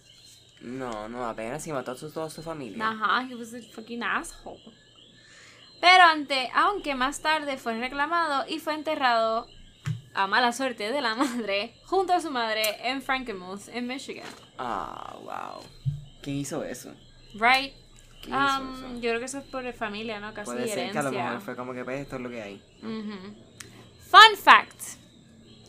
[0.66, 2.88] No, no, apenas si mató a su, toda su familia.
[2.89, 4.59] Ajá, he was a fucking asshole.
[5.80, 9.47] Pero ante, aunque más tarde fue reclamado y fue enterrado
[10.16, 14.26] a mala suerte de la madre, junto a su madre en Frankenmuth, en Michigan.
[14.57, 15.61] Ah, wow.
[16.24, 16.91] ¿Quién hizo eso?
[17.36, 17.74] Right?
[18.24, 18.93] ¿Quién hizo Um, eso?
[18.95, 20.34] yo creo que eso es por familia, ¿no?
[20.34, 20.93] Casi Puede ser herencia.
[20.93, 22.61] que a lo mejor fue como que pues esto es lo que hay.
[22.82, 23.36] Ujú.
[24.09, 24.82] Fun fact.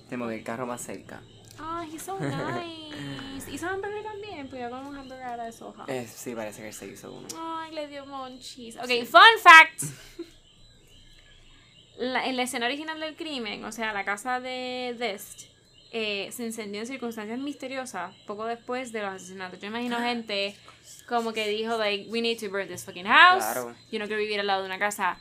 [0.09, 1.21] Te moví el carro más cerca.
[1.61, 3.51] Oh, he's so nice.
[3.51, 5.85] Hizo hamburger también, pues yo con un hamburger de soja.
[5.89, 7.29] Eh, sí, parece que se hizo uno.
[7.39, 8.77] Ay, le dio monchis.
[8.77, 9.83] Ok, fun fact.
[11.99, 15.45] La, en la escena original del crimen, o sea, la casa de Dest,
[15.93, 19.59] eh, se incendió en circunstancias misteriosas poco después de los asesinatos.
[19.61, 20.55] Yo imagino gente
[21.09, 23.43] como que dijo, like, we need to burn this fucking house.
[23.45, 23.75] Claro.
[23.91, 25.17] Yo no quiero vivir al lado de una casa.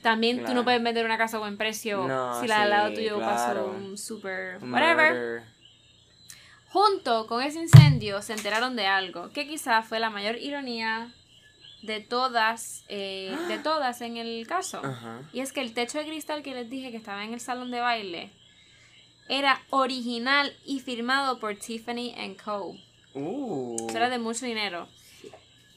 [0.00, 0.54] También tú Claro.
[0.60, 2.94] no puedes vender una casa a buen precio No, si la de al lado sí,
[2.96, 3.34] tuyo claro.
[3.34, 5.12] pasó un super whatever.
[5.12, 5.53] murder.
[6.74, 11.14] Junto con ese incendio se enteraron de algo que quizá fue la mayor ironía
[11.82, 14.84] de todas, eh, de todas en el caso.
[14.84, 15.22] Ajá.
[15.32, 17.70] Y es que el techo de cristal que les dije que estaba en el salón
[17.70, 18.32] de baile
[19.28, 22.12] era original y firmado por Tiffany
[22.44, 22.74] Co.
[23.14, 23.76] Uh.
[23.88, 24.88] Eso era de mucho dinero.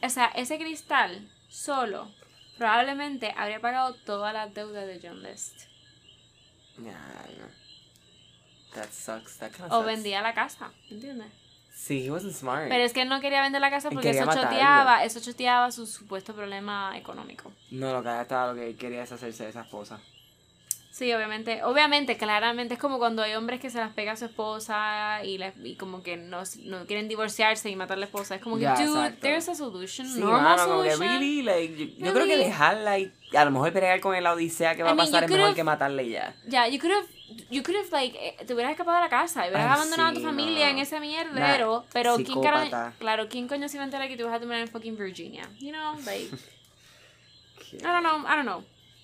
[0.01, 2.11] O sea, ese cristal solo
[2.57, 5.61] probablemente habría pagado todas las deudas de John List.
[6.79, 6.89] No.
[8.77, 9.37] That sucks.
[9.39, 9.85] That O sucks.
[9.85, 11.27] vendía la casa, ¿entiendes?
[11.73, 12.69] Sí, he wasn't smart.
[12.69, 15.85] Pero es que él no quería vender la casa porque eso choteaba, eso choteaba su
[15.85, 17.51] supuesto problema económico.
[17.71, 19.99] No, lo que estaba lo que quería es hacerse de esa esposa.
[20.89, 24.25] Sí, obviamente, obviamente, claramente es como cuando hay hombres que se las pega a su
[24.25, 28.33] esposa y, le- y como que no, no quieren divorciarse y matar a la esposa.
[28.33, 29.19] Es como que, Ya, dude, exacto.
[29.21, 31.19] there's a solution, Sí, normal mano, como que solution.
[31.19, 32.45] really, like, yo, yo creo que Really?
[32.45, 35.29] dejarla y a lo mejor pelear con la odisea que va I a mean, pasar
[35.29, 36.35] you es mejor que matarle ya.
[36.47, 37.05] Ya, you could have,
[37.49, 40.09] you could have, like, eh, te hubieras escapado de la casa y hubieras Ay, abandonado
[40.09, 40.71] a tu sí, familia no.
[40.71, 44.25] en ese mierdero, pero ¿quién cara, claro, ¿quién coño se iba a enterar que tú
[44.25, 45.43] vas a terminar en fucking Virginia?
[45.59, 46.29] You know, like,
[47.73, 48.63] I don't know, I don't know.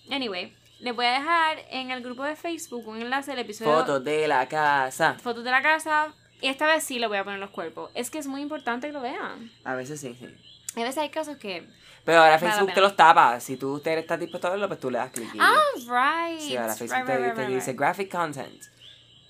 [0.09, 4.03] Anyway, les voy a dejar en el grupo de Facebook un enlace del episodio Fotos
[4.03, 5.17] de la casa.
[5.21, 6.13] fotos de la casa.
[6.41, 7.89] Y esta vez sí le voy a poner los cuerpos.
[7.93, 9.49] Es que es muy importante que lo vean.
[9.63, 10.27] A veces sí, sí.
[10.75, 11.65] A veces hay casos que.
[12.03, 13.39] Pero ahora Facebook te los tapa.
[13.39, 15.29] Si tú te estás dispuesto a verlo, pues tú le das clic.
[15.39, 16.39] Ah, right.
[16.39, 18.61] Sí, ahora Facebook right, te, right, te right, dice graphic content.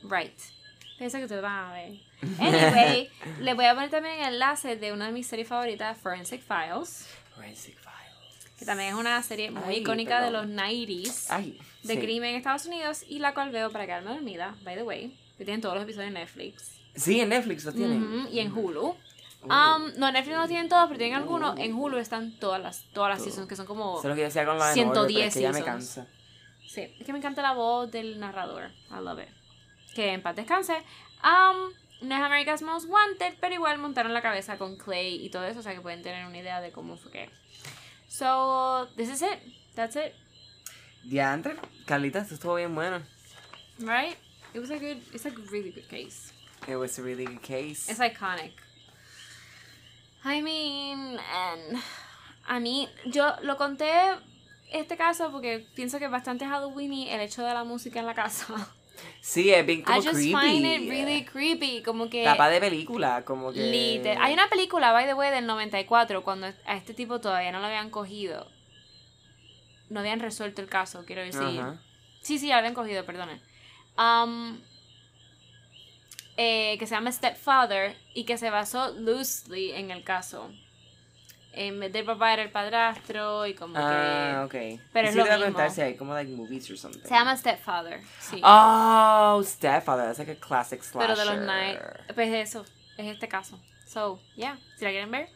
[0.04, 0.38] Right.
[0.98, 1.94] Piensa que te van a ver.
[2.40, 3.10] Anyway,
[3.42, 7.08] les voy a poner también el enlace de una de mis series favoritas, Forensic Files.
[7.36, 8.56] Forensic Files.
[8.58, 11.26] Que también es una serie muy Ay, icónica de los 90s.
[11.30, 12.00] Ay, de sí.
[12.00, 15.18] crimen en Estados Unidos y la cual veo para quedarme dormida, by the way.
[15.38, 16.72] Que tienen todos los episodios en Netflix.
[16.96, 18.28] Sí, en Netflix los tienen.
[18.32, 18.96] Y en Hulu.
[19.44, 21.58] Um, no, en Netflix no tienen todos, pero tienen algunos.
[21.60, 23.26] En Hulu están todas las, todas las Todo.
[23.30, 24.00] seasons, que son como...
[24.00, 25.48] Eso es lo que yo decía con la de 110 Murder, pero es que ya
[25.50, 25.96] me seasons.
[25.96, 26.08] cansa.
[26.68, 28.72] Sí, es que me encanta la voz del narrador.
[28.90, 29.30] I love it.
[29.94, 30.74] Que en paz descanse.
[31.24, 31.72] Um,
[32.08, 35.60] no es America's Most Wanted, pero igual montaron la cabeza con Clay y todo eso,
[35.60, 37.30] o sea que pueden tener una idea de cómo fue que.
[38.08, 39.40] So, this is it.
[39.76, 40.14] That's it.
[41.04, 43.02] Diantre, Carlita, esto estuvo bien bueno.
[43.80, 44.18] Right?
[44.54, 46.32] It was a good, it's a really good case.
[46.68, 47.90] It was a really good case.
[47.92, 48.54] It's iconic.
[50.26, 51.82] I mean, and
[52.48, 53.92] a mí, yo lo conté
[54.72, 58.06] este caso porque pienso que es bastante Halloween y el hecho de la música en
[58.06, 58.48] la casa.
[59.22, 60.34] Sí, es bien como I just creepy.
[60.34, 63.60] find it really creepy, como que Tapa de película, como que...
[63.72, 67.60] liter- Hay una película, by the way, del 94 cuando a este tipo todavía no
[67.60, 68.48] lo habían cogido.
[69.90, 71.60] No habían resuelto el caso, quiero decir.
[71.60, 71.82] Ajá.
[72.22, 73.42] Sí, sí, ya lo habían cogido, perdonen.
[73.98, 74.62] Um,
[76.38, 80.50] eh, que se llama Stepfather y que se basó loosely en el caso.
[81.56, 84.76] En vez del papá era el padrastro y como Ah, que...
[84.78, 84.82] ok.
[84.92, 85.38] pero es sí lo mismo.
[85.40, 87.02] preguntar si hay como like movies or something.
[87.04, 88.42] Se llama Stepfather, sí.
[88.44, 91.14] Oh, Stepfather, that's like a classic slasher.
[91.16, 91.80] pero de los night.
[92.16, 92.66] Pues eso,
[92.98, 93.60] es este caso.
[93.86, 95.30] So, yeah, si la quieren ver.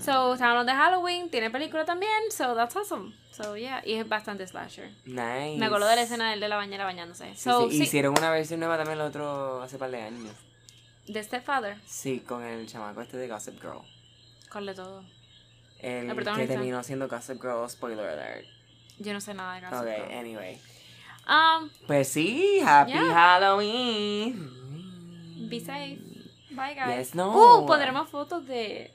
[0.00, 3.14] So, hablando de Halloween, tiene película también, so that's awesome.
[3.32, 4.90] So, yeah, y es bastante slasher.
[5.04, 5.56] Nice.
[5.58, 7.34] Me acuerdo de la escena del de la bañera bañándose.
[7.34, 10.34] Sí, So, sí, sí, Hicieron una versión nueva también el otro hace par de años.
[11.06, 13.80] de Stepfather, Sí, con el chamaco este de Gossip Girl.
[14.50, 15.04] con de todo.
[15.80, 18.46] El que terminó siendo Gossip Girl, spoiler alert.
[18.98, 20.18] Yo no sé nada de Gossip Ok, Girl.
[20.18, 20.60] anyway.
[21.28, 23.12] Um, Pues sí, Happy Yeah.
[23.14, 25.48] Halloween.
[25.48, 25.98] be safe.
[26.50, 26.96] Bye, guys.
[27.08, 27.60] Yes, no.
[27.60, 28.92] Uh, pondremos fotos de.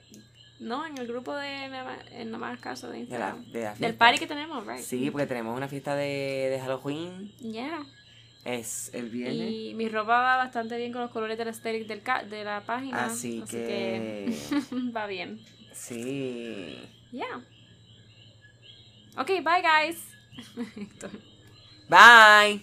[0.60, 3.44] No, en el grupo de Nada más caso de De la, Instagram.
[3.52, 4.80] de la Del party que tenemos, right?
[4.80, 7.32] Sí, porque tenemos una fiesta de, de Halloween.
[7.40, 7.84] Yeah.
[8.44, 9.50] Es el viernes.
[9.50, 12.60] Y mi ropa va bastante bien con los colores del aesthetic del ca- de la
[12.60, 13.06] página.
[13.06, 14.36] Así Así que-
[14.70, 15.40] que va bien.
[15.72, 16.78] Sí.
[17.10, 17.42] Yeah.
[19.16, 20.06] Ok, bye guys.
[21.88, 22.62] Bye.